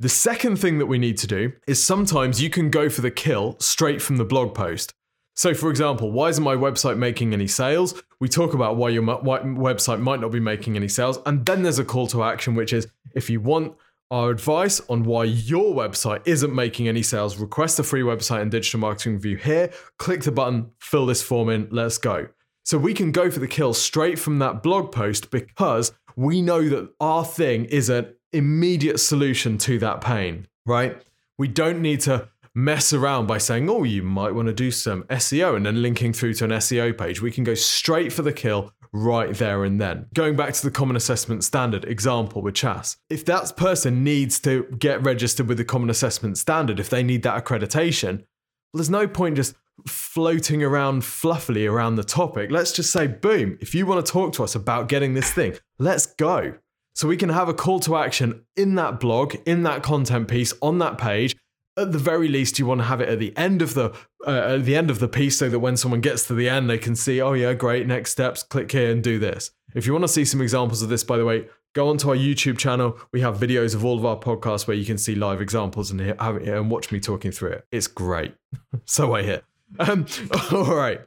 The 0.00 0.08
second 0.08 0.56
thing 0.56 0.78
that 0.78 0.86
we 0.86 0.98
need 0.98 1.18
to 1.18 1.26
do 1.26 1.52
is 1.66 1.82
sometimes 1.82 2.42
you 2.42 2.50
can 2.50 2.70
go 2.70 2.88
for 2.88 3.00
the 3.00 3.10
kill 3.10 3.56
straight 3.60 4.02
from 4.02 4.16
the 4.16 4.24
blog 4.24 4.54
post. 4.54 4.92
So, 5.36 5.54
for 5.54 5.70
example, 5.70 6.10
why 6.10 6.28
isn't 6.28 6.42
my 6.42 6.54
website 6.54 6.96
making 6.96 7.32
any 7.32 7.46
sales? 7.46 8.00
We 8.20 8.28
talk 8.28 8.54
about 8.54 8.76
why 8.76 8.90
your 8.90 9.02
website 9.02 10.00
might 10.00 10.20
not 10.20 10.30
be 10.30 10.40
making 10.40 10.76
any 10.76 10.88
sales. 10.88 11.18
And 11.26 11.44
then 11.44 11.62
there's 11.62 11.78
a 11.78 11.84
call 11.84 12.06
to 12.08 12.22
action, 12.22 12.54
which 12.54 12.72
is 12.72 12.86
if 13.14 13.28
you 13.28 13.40
want 13.40 13.74
our 14.10 14.30
advice 14.30 14.80
on 14.88 15.02
why 15.02 15.24
your 15.24 15.74
website 15.74 16.22
isn't 16.24 16.54
making 16.54 16.86
any 16.86 17.02
sales, 17.02 17.38
request 17.38 17.78
a 17.78 17.82
free 17.82 18.02
website 18.02 18.42
and 18.42 18.50
digital 18.50 18.78
marketing 18.80 19.14
review 19.14 19.36
here. 19.36 19.72
Click 19.98 20.22
the 20.22 20.30
button, 20.30 20.70
fill 20.78 21.06
this 21.06 21.22
form 21.22 21.48
in, 21.48 21.68
let's 21.70 21.98
go. 21.98 22.28
So 22.64 22.78
we 22.78 22.94
can 22.94 23.12
go 23.12 23.30
for 23.30 23.40
the 23.40 23.48
kill 23.48 23.74
straight 23.74 24.18
from 24.18 24.38
that 24.38 24.62
blog 24.62 24.90
post 24.90 25.30
because 25.30 25.92
we 26.16 26.40
know 26.40 26.68
that 26.68 26.90
our 26.98 27.24
thing 27.24 27.66
is 27.66 27.90
an 27.90 28.14
immediate 28.32 28.98
solution 29.00 29.58
to 29.58 29.78
that 29.80 30.00
pain, 30.00 30.48
right? 30.64 31.02
We 31.38 31.48
don't 31.48 31.82
need 31.82 32.00
to 32.02 32.28
mess 32.54 32.92
around 32.92 33.26
by 33.26 33.38
saying, 33.38 33.68
oh, 33.68 33.82
you 33.82 34.02
might 34.02 34.34
want 34.34 34.46
to 34.46 34.54
do 34.54 34.70
some 34.70 35.02
SEO 35.04 35.56
and 35.56 35.66
then 35.66 35.82
linking 35.82 36.12
through 36.12 36.34
to 36.34 36.44
an 36.44 36.52
SEO 36.52 36.96
page. 36.96 37.20
We 37.20 37.32
can 37.32 37.44
go 37.44 37.54
straight 37.54 38.12
for 38.12 38.22
the 38.22 38.32
kill 38.32 38.72
right 38.92 39.34
there 39.34 39.64
and 39.64 39.80
then. 39.80 40.06
Going 40.14 40.36
back 40.36 40.54
to 40.54 40.62
the 40.62 40.70
Common 40.70 40.96
Assessment 40.96 41.42
Standard 41.42 41.84
example 41.84 42.40
with 42.42 42.54
CHAS, 42.54 42.96
if 43.10 43.24
that 43.24 43.56
person 43.56 44.04
needs 44.04 44.38
to 44.40 44.64
get 44.78 45.02
registered 45.02 45.48
with 45.48 45.58
the 45.58 45.64
Common 45.64 45.90
Assessment 45.90 46.38
Standard, 46.38 46.78
if 46.78 46.88
they 46.88 47.02
need 47.02 47.24
that 47.24 47.44
accreditation, 47.44 48.18
well, 48.18 48.78
there's 48.78 48.90
no 48.90 49.08
point 49.08 49.36
just 49.36 49.54
floating 49.86 50.62
around 50.62 51.02
fluffily 51.02 51.70
around 51.70 51.96
the 51.96 52.04
topic. 52.04 52.50
Let's 52.50 52.72
just 52.72 52.90
say, 52.90 53.06
boom, 53.06 53.58
if 53.60 53.74
you 53.74 53.86
want 53.86 54.04
to 54.04 54.12
talk 54.12 54.32
to 54.34 54.44
us 54.44 54.54
about 54.54 54.88
getting 54.88 55.14
this 55.14 55.32
thing, 55.32 55.54
let's 55.78 56.06
go. 56.06 56.54
So 56.94 57.08
we 57.08 57.16
can 57.16 57.30
have 57.30 57.48
a 57.48 57.54
call 57.54 57.80
to 57.80 57.96
action 57.96 58.44
in 58.56 58.76
that 58.76 59.00
blog, 59.00 59.34
in 59.46 59.64
that 59.64 59.82
content 59.82 60.28
piece, 60.28 60.54
on 60.62 60.78
that 60.78 60.96
page. 60.96 61.34
At 61.76 61.90
the 61.90 61.98
very 61.98 62.28
least, 62.28 62.60
you 62.60 62.66
want 62.66 62.82
to 62.82 62.84
have 62.84 63.00
it 63.00 63.08
at 63.08 63.18
the 63.18 63.36
end 63.36 63.60
of 63.60 63.74
the 63.74 63.92
uh, 64.24 64.54
at 64.54 64.64
the 64.64 64.76
end 64.76 64.90
of 64.90 65.00
the 65.00 65.08
piece, 65.08 65.38
so 65.38 65.50
that 65.50 65.58
when 65.58 65.76
someone 65.76 66.00
gets 66.00 66.24
to 66.28 66.34
the 66.34 66.48
end, 66.48 66.70
they 66.70 66.78
can 66.78 66.94
see, 66.94 67.20
oh 67.20 67.32
yeah, 67.32 67.52
great, 67.52 67.88
next 67.88 68.12
steps, 68.12 68.44
click 68.44 68.70
here 68.70 68.92
and 68.92 69.02
do 69.02 69.18
this. 69.18 69.50
If 69.74 69.84
you 69.86 69.92
want 69.92 70.04
to 70.04 70.08
see 70.08 70.24
some 70.24 70.40
examples 70.40 70.82
of 70.82 70.88
this, 70.88 71.02
by 71.02 71.18
the 71.18 71.24
way, 71.24 71.48
go 71.74 71.88
onto 71.88 72.10
our 72.10 72.16
YouTube 72.16 72.58
channel. 72.58 72.96
We 73.12 73.22
have 73.22 73.38
videos 73.38 73.74
of 73.74 73.84
all 73.84 73.98
of 73.98 74.04
our 74.04 74.16
podcasts 74.16 74.68
where 74.68 74.76
you 74.76 74.86
can 74.86 74.98
see 74.98 75.16
live 75.16 75.40
examples 75.40 75.90
and 75.90 76.00
hear, 76.00 76.14
and 76.20 76.70
watch 76.70 76.92
me 76.92 77.00
talking 77.00 77.32
through 77.32 77.50
it. 77.50 77.66
It's 77.72 77.88
great. 77.88 78.36
so 78.84 79.14
I 79.14 79.24
hear. 79.24 79.42
Um, 79.78 80.06
all 80.52 80.74
right. 80.74 81.00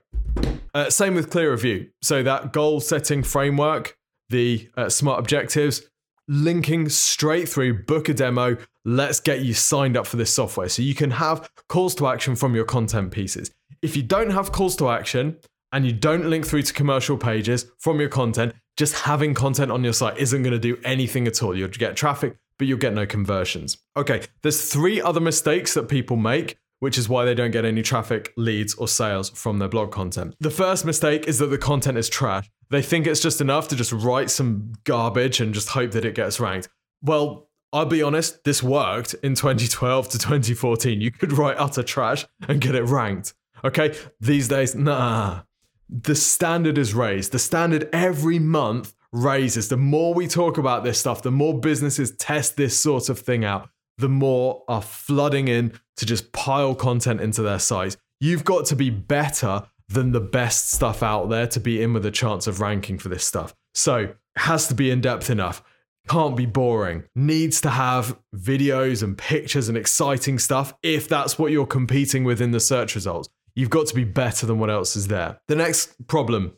Uh, 0.73 0.89
same 0.89 1.15
with 1.15 1.29
clear 1.29 1.51
review. 1.51 1.89
So 2.01 2.23
that 2.23 2.53
goal 2.53 2.79
setting 2.79 3.23
framework, 3.23 3.97
the 4.29 4.69
uh, 4.77 4.89
smart 4.89 5.19
objectives, 5.19 5.83
linking 6.27 6.89
straight 6.89 7.49
through, 7.49 7.85
book 7.85 8.09
a 8.09 8.13
demo. 8.13 8.57
Let's 8.85 9.19
get 9.19 9.41
you 9.41 9.53
signed 9.53 9.97
up 9.97 10.07
for 10.07 10.17
this 10.17 10.33
software 10.33 10.69
so 10.69 10.81
you 10.81 10.95
can 10.95 11.11
have 11.11 11.49
calls 11.67 11.95
to 11.95 12.07
action 12.07 12.35
from 12.35 12.55
your 12.55 12.65
content 12.65 13.11
pieces. 13.11 13.51
If 13.81 13.95
you 13.95 14.03
don't 14.03 14.31
have 14.31 14.51
calls 14.51 14.75
to 14.77 14.89
action 14.89 15.37
and 15.71 15.85
you 15.85 15.91
don't 15.91 16.29
link 16.29 16.45
through 16.45 16.63
to 16.63 16.73
commercial 16.73 17.17
pages 17.17 17.65
from 17.79 17.99
your 17.99 18.09
content, 18.09 18.53
just 18.77 18.93
having 18.93 19.33
content 19.33 19.71
on 19.71 19.83
your 19.83 19.93
site 19.93 20.17
isn't 20.17 20.43
going 20.43 20.53
to 20.53 20.59
do 20.59 20.79
anything 20.83 21.27
at 21.27 21.41
all. 21.41 21.57
You'll 21.57 21.69
get 21.69 21.95
traffic, 21.95 22.37
but 22.57 22.67
you'll 22.67 22.77
get 22.77 22.93
no 22.93 23.05
conversions. 23.05 23.77
Okay, 23.95 24.21
there's 24.43 24.71
three 24.71 25.01
other 25.01 25.19
mistakes 25.19 25.73
that 25.73 25.89
people 25.89 26.15
make 26.15 26.57
which 26.79 26.97
is 26.97 27.09
why 27.09 27.25
they 27.25 27.33
don't 27.33 27.51
get 27.51 27.65
any 27.65 27.81
traffic, 27.81 28.33
leads, 28.37 28.73
or 28.75 28.87
sales 28.87 29.29
from 29.29 29.59
their 29.59 29.67
blog 29.67 29.91
content. 29.91 30.35
The 30.39 30.51
first 30.51 30.85
mistake 30.85 31.27
is 31.27 31.39
that 31.39 31.47
the 31.47 31.57
content 31.57 31.97
is 31.97 32.09
trash. 32.09 32.49
They 32.69 32.81
think 32.81 33.07
it's 33.07 33.21
just 33.21 33.41
enough 33.41 33.67
to 33.69 33.75
just 33.75 33.91
write 33.91 34.29
some 34.29 34.73
garbage 34.83 35.39
and 35.39 35.53
just 35.53 35.69
hope 35.69 35.91
that 35.91 36.05
it 36.05 36.15
gets 36.15 36.39
ranked. 36.39 36.69
Well, 37.01 37.49
I'll 37.73 37.85
be 37.85 38.01
honest, 38.01 38.43
this 38.43 38.63
worked 38.63 39.13
in 39.15 39.35
2012 39.35 40.09
to 40.09 40.17
2014. 40.17 41.01
You 41.01 41.11
could 41.11 41.33
write 41.33 41.57
utter 41.57 41.83
trash 41.83 42.25
and 42.47 42.61
get 42.61 42.75
it 42.75 42.83
ranked. 42.83 43.33
Okay, 43.63 43.95
these 44.19 44.47
days, 44.47 44.75
nah. 44.75 45.41
The 45.89 46.15
standard 46.15 46.77
is 46.77 46.93
raised. 46.93 47.31
The 47.31 47.39
standard 47.39 47.89
every 47.93 48.39
month 48.39 48.93
raises, 49.11 49.69
the 49.69 49.77
more 49.77 50.13
we 50.13 50.27
talk 50.27 50.57
about 50.57 50.83
this 50.83 50.99
stuff, 50.99 51.21
the 51.21 51.31
more 51.31 51.59
businesses 51.59 52.15
test 52.17 52.57
this 52.57 52.79
sort 52.79 53.09
of 53.09 53.19
thing 53.19 53.45
out, 53.45 53.69
the 53.97 54.09
more 54.09 54.63
are 54.67 54.81
flooding 54.81 55.47
in 55.47 55.79
to 55.97 56.05
just 56.05 56.31
pile 56.31 56.75
content 56.75 57.21
into 57.21 57.41
their 57.41 57.59
site. 57.59 57.97
You've 58.19 58.43
got 58.43 58.65
to 58.67 58.75
be 58.75 58.89
better 58.89 59.67
than 59.89 60.11
the 60.11 60.21
best 60.21 60.71
stuff 60.71 61.01
out 61.01 61.29
there 61.29 61.47
to 61.47 61.59
be 61.59 61.81
in 61.81 61.93
with 61.93 62.05
a 62.05 62.11
chance 62.11 62.47
of 62.47 62.61
ranking 62.61 62.97
for 62.97 63.09
this 63.09 63.25
stuff. 63.25 63.53
So, 63.73 64.13
has 64.35 64.67
to 64.67 64.75
be 64.75 64.91
in 64.91 65.01
depth 65.01 65.29
enough. 65.29 65.63
Can't 66.07 66.37
be 66.37 66.45
boring. 66.45 67.03
Needs 67.15 67.59
to 67.61 67.69
have 67.69 68.17
videos 68.35 69.03
and 69.03 69.17
pictures 69.17 69.67
and 69.67 69.77
exciting 69.77 70.39
stuff 70.39 70.73
if 70.83 71.07
that's 71.07 71.37
what 71.37 71.51
you're 71.51 71.65
competing 71.65 72.23
with 72.23 72.41
in 72.41 72.51
the 72.51 72.59
search 72.59 72.95
results. 72.95 73.29
You've 73.55 73.69
got 73.69 73.87
to 73.87 73.95
be 73.95 74.03
better 74.03 74.45
than 74.45 74.59
what 74.59 74.69
else 74.69 74.95
is 74.95 75.07
there. 75.07 75.39
The 75.47 75.55
next 75.55 76.07
problem, 76.07 76.53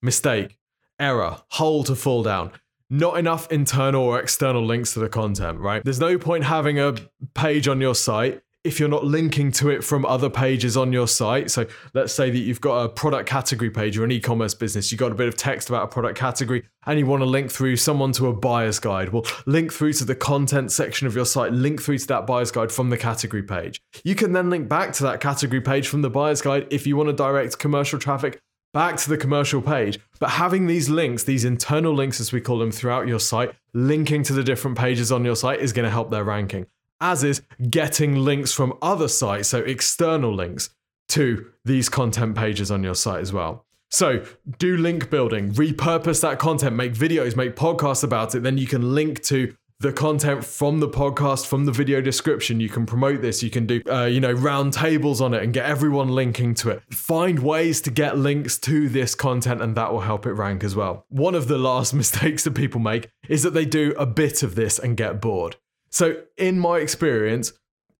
mistake, 0.00 0.56
error, 0.98 1.38
hole 1.50 1.84
to 1.84 1.94
fall 1.96 2.22
down 2.22 2.52
not 2.90 3.18
enough 3.18 3.50
internal 3.50 4.04
or 4.04 4.20
external 4.20 4.64
links 4.64 4.92
to 4.94 5.00
the 5.00 5.08
content, 5.08 5.58
right? 5.58 5.82
There's 5.82 6.00
no 6.00 6.18
point 6.18 6.44
having 6.44 6.78
a 6.78 6.94
page 7.34 7.66
on 7.66 7.80
your 7.80 7.94
site 7.94 8.42
if 8.64 8.80
you're 8.80 8.88
not 8.88 9.04
linking 9.04 9.52
to 9.52 9.68
it 9.68 9.84
from 9.84 10.06
other 10.06 10.30
pages 10.30 10.76
on 10.76 10.92
your 10.92 11.06
site. 11.06 11.50
So 11.50 11.66
let's 11.92 12.12
say 12.12 12.30
that 12.30 12.38
you've 12.38 12.60
got 12.60 12.84
a 12.84 12.88
product 12.88 13.28
category 13.28 13.70
page 13.70 13.98
or 13.98 14.04
an 14.04 14.10
e-commerce 14.10 14.54
business, 14.54 14.90
you've 14.90 14.98
got 14.98 15.12
a 15.12 15.14
bit 15.14 15.28
of 15.28 15.36
text 15.36 15.68
about 15.68 15.84
a 15.84 15.86
product 15.86 16.18
category 16.18 16.64
and 16.86 16.98
you 16.98 17.06
want 17.06 17.20
to 17.20 17.26
link 17.26 17.50
through 17.50 17.76
someone 17.76 18.12
to 18.12 18.26
a 18.26 18.32
buyer's 18.32 18.78
guide. 18.78 19.10
Well, 19.10 19.24
link 19.46 19.72
through 19.72 19.92
to 19.94 20.04
the 20.04 20.14
content 20.14 20.72
section 20.72 21.06
of 21.06 21.14
your 21.14 21.26
site, 21.26 21.52
link 21.52 21.82
through 21.82 21.98
to 21.98 22.06
that 22.08 22.26
buyer's 22.26 22.50
guide 22.50 22.72
from 22.72 22.90
the 22.90 22.96
category 22.96 23.42
page. 23.42 23.80
You 24.02 24.14
can 24.14 24.32
then 24.32 24.50
link 24.50 24.68
back 24.68 24.92
to 24.94 25.02
that 25.04 25.20
category 25.20 25.60
page 25.60 25.86
from 25.86 26.02
the 26.02 26.10
buyer's 26.10 26.40
guide 26.40 26.66
if 26.70 26.86
you 26.86 26.96
want 26.96 27.10
to 27.10 27.12
direct 27.12 27.58
commercial 27.58 27.98
traffic 27.98 28.40
back 28.74 28.96
to 28.96 29.08
the 29.08 29.16
commercial 29.16 29.62
page. 29.62 29.98
But 30.18 30.30
having 30.30 30.66
these 30.66 30.90
links, 30.90 31.22
these 31.22 31.44
internal 31.44 31.94
links 31.94 32.20
as 32.20 32.32
we 32.32 32.40
call 32.40 32.58
them 32.58 32.72
throughout 32.72 33.06
your 33.06 33.20
site, 33.20 33.54
linking 33.72 34.22
to 34.24 34.32
the 34.32 34.42
different 34.42 34.76
pages 34.76 35.12
on 35.12 35.24
your 35.24 35.36
site 35.36 35.60
is 35.60 35.72
going 35.72 35.84
to 35.84 35.90
help 35.90 36.10
their 36.10 36.24
ranking. 36.24 36.66
As 37.00 37.24
is 37.24 37.42
getting 37.70 38.16
links 38.16 38.52
from 38.52 38.74
other 38.80 39.08
sites, 39.08 39.48
so 39.48 39.58
external 39.60 40.34
links 40.34 40.70
to 41.08 41.50
these 41.64 41.88
content 41.88 42.36
pages 42.36 42.70
on 42.70 42.82
your 42.82 42.94
site 42.94 43.20
as 43.20 43.32
well. 43.32 43.64
So, 43.90 44.24
do 44.58 44.76
link 44.76 45.08
building, 45.10 45.52
repurpose 45.52 46.20
that 46.22 46.38
content, 46.38 46.74
make 46.74 46.94
videos, 46.94 47.36
make 47.36 47.54
podcasts 47.54 48.02
about 48.02 48.34
it. 48.34 48.42
Then 48.42 48.58
you 48.58 48.66
can 48.66 48.94
link 48.94 49.22
to 49.24 49.54
the 49.80 49.92
content 49.92 50.44
from 50.44 50.80
the 50.80 50.88
podcast, 50.88 51.46
from 51.46 51.66
the 51.66 51.72
video 51.72 52.00
description. 52.00 52.58
You 52.58 52.68
can 52.68 52.86
promote 52.86 53.20
this. 53.20 53.42
You 53.42 53.50
can 53.50 53.66
do, 53.66 53.82
uh, 53.88 54.06
you 54.06 54.18
know, 54.18 54.32
round 54.32 54.72
tables 54.72 55.20
on 55.20 55.34
it 55.34 55.42
and 55.42 55.52
get 55.52 55.66
everyone 55.66 56.08
linking 56.08 56.54
to 56.54 56.70
it. 56.70 56.82
Find 56.90 57.38
ways 57.38 57.80
to 57.82 57.90
get 57.90 58.18
links 58.18 58.58
to 58.58 58.88
this 58.88 59.14
content, 59.14 59.60
and 59.60 59.76
that 59.76 59.92
will 59.92 60.00
help 60.00 60.26
it 60.26 60.32
rank 60.32 60.64
as 60.64 60.74
well. 60.74 61.04
One 61.08 61.34
of 61.34 61.48
the 61.48 61.58
last 61.58 61.92
mistakes 62.02 62.44
that 62.44 62.54
people 62.54 62.80
make 62.80 63.10
is 63.28 63.42
that 63.42 63.50
they 63.50 63.64
do 63.64 63.94
a 63.98 64.06
bit 64.06 64.42
of 64.42 64.54
this 64.54 64.78
and 64.78 64.96
get 64.96 65.20
bored. 65.20 65.56
So, 65.94 66.16
in 66.36 66.58
my 66.58 66.78
experience, 66.78 67.52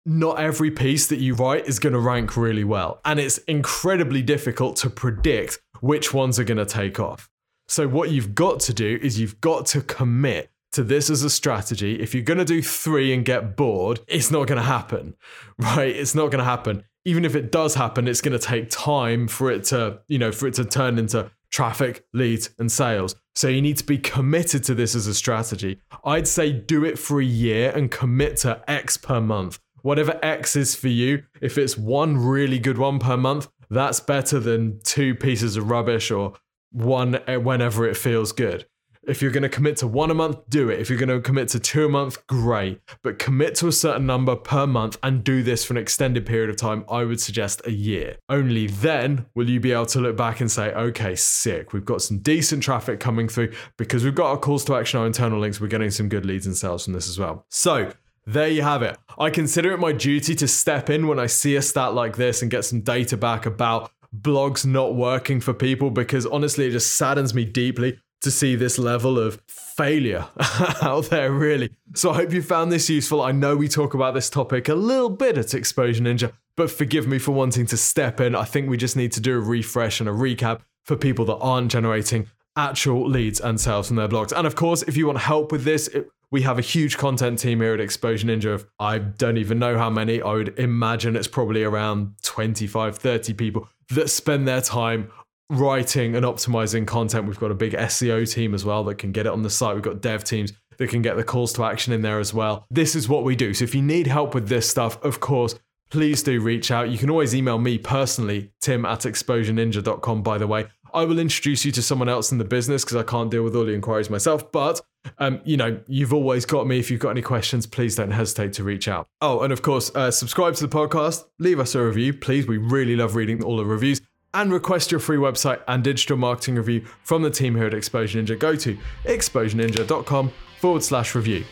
not 0.04 0.40
every 0.40 0.72
piece 0.72 1.06
that 1.06 1.20
you 1.20 1.34
write 1.34 1.68
is 1.68 1.78
going 1.78 1.92
to 1.92 2.00
rank 2.00 2.36
really 2.36 2.64
well. 2.64 3.00
And 3.04 3.20
it's 3.20 3.38
incredibly 3.38 4.20
difficult 4.20 4.74
to 4.78 4.90
predict 4.90 5.60
which 5.78 6.12
ones 6.12 6.40
are 6.40 6.44
going 6.44 6.58
to 6.58 6.66
take 6.66 6.98
off. 6.98 7.30
So, 7.68 7.86
what 7.86 8.10
you've 8.10 8.34
got 8.34 8.58
to 8.60 8.74
do 8.74 8.98
is 9.00 9.20
you've 9.20 9.40
got 9.40 9.66
to 9.66 9.80
commit 9.80 10.50
to 10.72 10.82
this 10.82 11.08
as 11.08 11.22
a 11.22 11.30
strategy. 11.30 12.00
If 12.00 12.14
you're 12.14 12.24
going 12.24 12.38
to 12.38 12.44
do 12.44 12.62
three 12.62 13.14
and 13.14 13.24
get 13.24 13.54
bored, 13.54 14.00
it's 14.08 14.28
not 14.28 14.48
going 14.48 14.58
to 14.58 14.66
happen, 14.66 15.14
right? 15.58 15.94
It's 15.94 16.16
not 16.16 16.32
going 16.32 16.40
to 16.40 16.44
happen. 16.44 16.82
Even 17.04 17.24
if 17.24 17.36
it 17.36 17.52
does 17.52 17.76
happen, 17.76 18.08
it's 18.08 18.20
going 18.20 18.36
to 18.36 18.44
take 18.44 18.70
time 18.70 19.28
for 19.28 19.52
it 19.52 19.62
to, 19.66 20.00
you 20.08 20.18
know, 20.18 20.32
for 20.32 20.48
it 20.48 20.54
to 20.54 20.64
turn 20.64 20.98
into 20.98 21.30
traffic, 21.48 22.04
leads, 22.12 22.50
and 22.58 22.72
sales. 22.72 23.14
So 23.34 23.48
you 23.48 23.60
need 23.60 23.78
to 23.78 23.84
be 23.84 23.98
committed 23.98 24.62
to 24.64 24.74
this 24.74 24.94
as 24.94 25.06
a 25.06 25.14
strategy. 25.14 25.80
I'd 26.04 26.28
say 26.28 26.52
do 26.52 26.84
it 26.84 26.98
for 26.98 27.20
a 27.20 27.24
year 27.24 27.72
and 27.74 27.90
commit 27.90 28.36
to 28.38 28.62
X 28.70 28.96
per 28.96 29.20
month. 29.20 29.58
Whatever 29.82 30.18
X 30.22 30.56
is 30.56 30.74
for 30.74 30.88
you, 30.88 31.24
if 31.40 31.58
it's 31.58 31.76
one 31.76 32.16
really 32.16 32.58
good 32.58 32.78
one 32.78 32.98
per 32.98 33.16
month, 33.16 33.48
that's 33.68 34.00
better 34.00 34.38
than 34.38 34.80
two 34.84 35.14
pieces 35.14 35.56
of 35.56 35.68
rubbish 35.68 36.10
or 36.10 36.34
one 36.70 37.16
eh, 37.26 37.36
whenever 37.36 37.86
it 37.86 37.96
feels 37.96 38.32
good. 38.32 38.66
If 39.06 39.20
you're 39.20 39.30
going 39.30 39.42
to 39.42 39.48
commit 39.48 39.76
to 39.78 39.86
one 39.86 40.10
a 40.10 40.14
month, 40.14 40.38
do 40.48 40.70
it. 40.70 40.80
If 40.80 40.88
you're 40.88 40.98
going 40.98 41.10
to 41.10 41.20
commit 41.20 41.48
to 41.48 41.60
two 41.60 41.86
a 41.86 41.88
month, 41.88 42.26
great. 42.26 42.80
But 43.02 43.18
commit 43.18 43.54
to 43.56 43.68
a 43.68 43.72
certain 43.72 44.06
number 44.06 44.34
per 44.34 44.66
month 44.66 44.96
and 45.02 45.22
do 45.22 45.42
this 45.42 45.64
for 45.64 45.74
an 45.74 45.78
extended 45.78 46.24
period 46.24 46.48
of 46.48 46.56
time. 46.56 46.84
I 46.88 47.04
would 47.04 47.20
suggest 47.20 47.62
a 47.66 47.70
year. 47.70 48.16
Only 48.28 48.66
then 48.66 49.26
will 49.34 49.50
you 49.50 49.60
be 49.60 49.72
able 49.72 49.86
to 49.86 50.00
look 50.00 50.16
back 50.16 50.40
and 50.40 50.50
say, 50.50 50.72
okay, 50.72 51.14
sick. 51.14 51.72
We've 51.72 51.84
got 51.84 52.02
some 52.02 52.18
decent 52.18 52.62
traffic 52.62 52.98
coming 52.98 53.28
through 53.28 53.52
because 53.76 54.04
we've 54.04 54.14
got 54.14 54.30
our 54.30 54.38
calls 54.38 54.64
to 54.66 54.76
action, 54.76 55.00
our 55.00 55.06
internal 55.06 55.38
links. 55.38 55.60
We're 55.60 55.68
getting 55.68 55.90
some 55.90 56.08
good 56.08 56.24
leads 56.24 56.46
and 56.46 56.56
sales 56.56 56.84
from 56.84 56.94
this 56.94 57.08
as 57.08 57.18
well. 57.18 57.44
So, 57.50 57.92
there 58.26 58.48
you 58.48 58.62
have 58.62 58.82
it. 58.82 58.96
I 59.18 59.28
consider 59.28 59.72
it 59.72 59.78
my 59.78 59.92
duty 59.92 60.34
to 60.36 60.48
step 60.48 60.88
in 60.88 61.06
when 61.06 61.18
I 61.18 61.26
see 61.26 61.56
a 61.56 61.62
stat 61.62 61.92
like 61.92 62.16
this 62.16 62.40
and 62.40 62.50
get 62.50 62.64
some 62.64 62.80
data 62.80 63.18
back 63.18 63.44
about 63.44 63.90
blogs 64.18 64.64
not 64.64 64.94
working 64.94 65.40
for 65.40 65.52
people 65.52 65.90
because 65.90 66.24
honestly, 66.26 66.66
it 66.66 66.70
just 66.70 66.96
saddens 66.96 67.34
me 67.34 67.44
deeply 67.44 67.98
to 68.24 68.30
see 68.30 68.56
this 68.56 68.78
level 68.78 69.18
of 69.18 69.40
failure 69.46 70.26
out 70.82 71.10
there, 71.10 71.32
really. 71.32 71.70
So 71.94 72.10
I 72.10 72.14
hope 72.14 72.32
you 72.32 72.42
found 72.42 72.72
this 72.72 72.90
useful. 72.90 73.22
I 73.22 73.32
know 73.32 73.56
we 73.56 73.68
talk 73.68 73.94
about 73.94 74.14
this 74.14 74.28
topic 74.28 74.68
a 74.68 74.74
little 74.74 75.10
bit 75.10 75.38
at 75.38 75.54
Exposure 75.54 76.02
Ninja, 76.02 76.32
but 76.56 76.70
forgive 76.70 77.06
me 77.06 77.18
for 77.18 77.32
wanting 77.32 77.66
to 77.66 77.76
step 77.76 78.20
in. 78.20 78.34
I 78.34 78.44
think 78.44 78.68
we 78.68 78.76
just 78.76 78.96
need 78.96 79.12
to 79.12 79.20
do 79.20 79.36
a 79.36 79.40
refresh 79.40 80.00
and 80.00 80.08
a 80.08 80.12
recap 80.12 80.60
for 80.84 80.96
people 80.96 81.24
that 81.26 81.36
aren't 81.36 81.70
generating 81.70 82.26
actual 82.56 83.08
leads 83.08 83.40
and 83.40 83.60
sales 83.60 83.88
from 83.88 83.96
their 83.96 84.08
blogs. 84.08 84.32
And 84.36 84.46
of 84.46 84.54
course, 84.54 84.82
if 84.82 84.96
you 84.96 85.06
want 85.06 85.18
help 85.18 85.50
with 85.50 85.64
this, 85.64 85.88
it, 85.88 86.08
we 86.30 86.42
have 86.42 86.58
a 86.58 86.62
huge 86.62 86.96
content 86.96 87.38
team 87.38 87.60
here 87.60 87.74
at 87.74 87.80
Exposure 87.80 88.26
Ninja 88.26 88.54
of 88.54 88.66
I 88.78 88.98
don't 88.98 89.36
even 89.36 89.58
know 89.58 89.78
how 89.78 89.90
many. 89.90 90.20
I 90.20 90.32
would 90.32 90.58
imagine 90.58 91.16
it's 91.16 91.28
probably 91.28 91.62
around 91.62 92.14
25, 92.22 92.96
30 92.98 93.34
people 93.34 93.68
that 93.90 94.08
spend 94.10 94.48
their 94.48 94.60
time 94.60 95.10
writing 95.50 96.16
and 96.16 96.24
optimizing 96.24 96.86
content. 96.86 97.26
We've 97.26 97.38
got 97.38 97.50
a 97.50 97.54
big 97.54 97.72
SEO 97.72 98.30
team 98.30 98.54
as 98.54 98.64
well 98.64 98.84
that 98.84 98.96
can 98.96 99.12
get 99.12 99.26
it 99.26 99.32
on 99.32 99.42
the 99.42 99.50
site. 99.50 99.74
We've 99.74 99.82
got 99.82 100.00
dev 100.00 100.24
teams 100.24 100.52
that 100.78 100.88
can 100.88 101.02
get 101.02 101.16
the 101.16 101.24
calls 101.24 101.52
to 101.54 101.64
action 101.64 101.92
in 101.92 102.02
there 102.02 102.18
as 102.18 102.34
well. 102.34 102.66
This 102.70 102.94
is 102.94 103.08
what 103.08 103.24
we 103.24 103.36
do. 103.36 103.54
So 103.54 103.64
if 103.64 103.74
you 103.74 103.82
need 103.82 104.06
help 104.06 104.34
with 104.34 104.48
this 104.48 104.68
stuff, 104.68 105.02
of 105.04 105.20
course, 105.20 105.54
please 105.90 106.22
do 106.22 106.40
reach 106.40 106.70
out. 106.70 106.90
You 106.90 106.98
can 106.98 107.10
always 107.10 107.34
email 107.34 107.58
me 107.58 107.78
personally, 107.78 108.52
tim 108.60 108.84
at 108.84 109.00
exposureninja.com, 109.00 110.22
by 110.22 110.38
the 110.38 110.46
way. 110.46 110.66
I 110.92 111.04
will 111.04 111.18
introduce 111.18 111.64
you 111.64 111.72
to 111.72 111.82
someone 111.82 112.08
else 112.08 112.30
in 112.30 112.38
the 112.38 112.44
business 112.44 112.84
because 112.84 112.96
I 112.96 113.02
can't 113.02 113.28
deal 113.28 113.42
with 113.42 113.56
all 113.56 113.64
the 113.64 113.72
inquiries 113.72 114.08
myself. 114.10 114.52
But, 114.52 114.80
um, 115.18 115.40
you 115.44 115.56
know, 115.56 115.80
you've 115.88 116.14
always 116.14 116.46
got 116.46 116.68
me. 116.68 116.78
If 116.78 116.88
you've 116.88 117.00
got 117.00 117.10
any 117.10 117.22
questions, 117.22 117.66
please 117.66 117.96
don't 117.96 118.12
hesitate 118.12 118.52
to 118.54 118.64
reach 118.64 118.86
out. 118.86 119.08
Oh, 119.20 119.40
and 119.40 119.52
of 119.52 119.60
course, 119.60 119.90
uh, 119.96 120.12
subscribe 120.12 120.54
to 120.54 120.66
the 120.66 120.74
podcast, 120.74 121.24
leave 121.40 121.58
us 121.58 121.74
a 121.74 121.82
review, 121.82 122.14
please. 122.14 122.46
We 122.46 122.58
really 122.58 122.94
love 122.94 123.16
reading 123.16 123.42
all 123.42 123.56
the 123.56 123.64
reviews 123.64 124.00
and 124.34 124.52
request 124.52 124.90
your 124.90 125.00
free 125.00 125.16
website 125.16 125.62
and 125.68 125.82
digital 125.82 126.16
marketing 126.16 126.56
review 126.56 126.84
from 127.02 127.22
the 127.22 127.30
team 127.30 127.54
here 127.54 127.66
at 127.66 127.74
Exposure 127.74 128.20
Ninja, 128.20 128.38
go 128.38 128.54
to 128.56 128.76
exposureninja.com 129.04 130.32
forward 130.60 130.82
slash 130.82 131.14
review. 131.14 131.44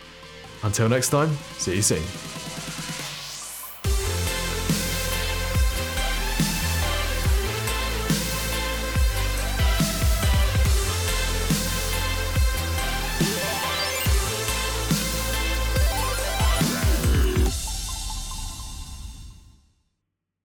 Until 0.62 0.88
next 0.88 1.10
time, 1.10 1.34
see 1.58 1.76
you 1.76 1.82
soon. 1.82 2.31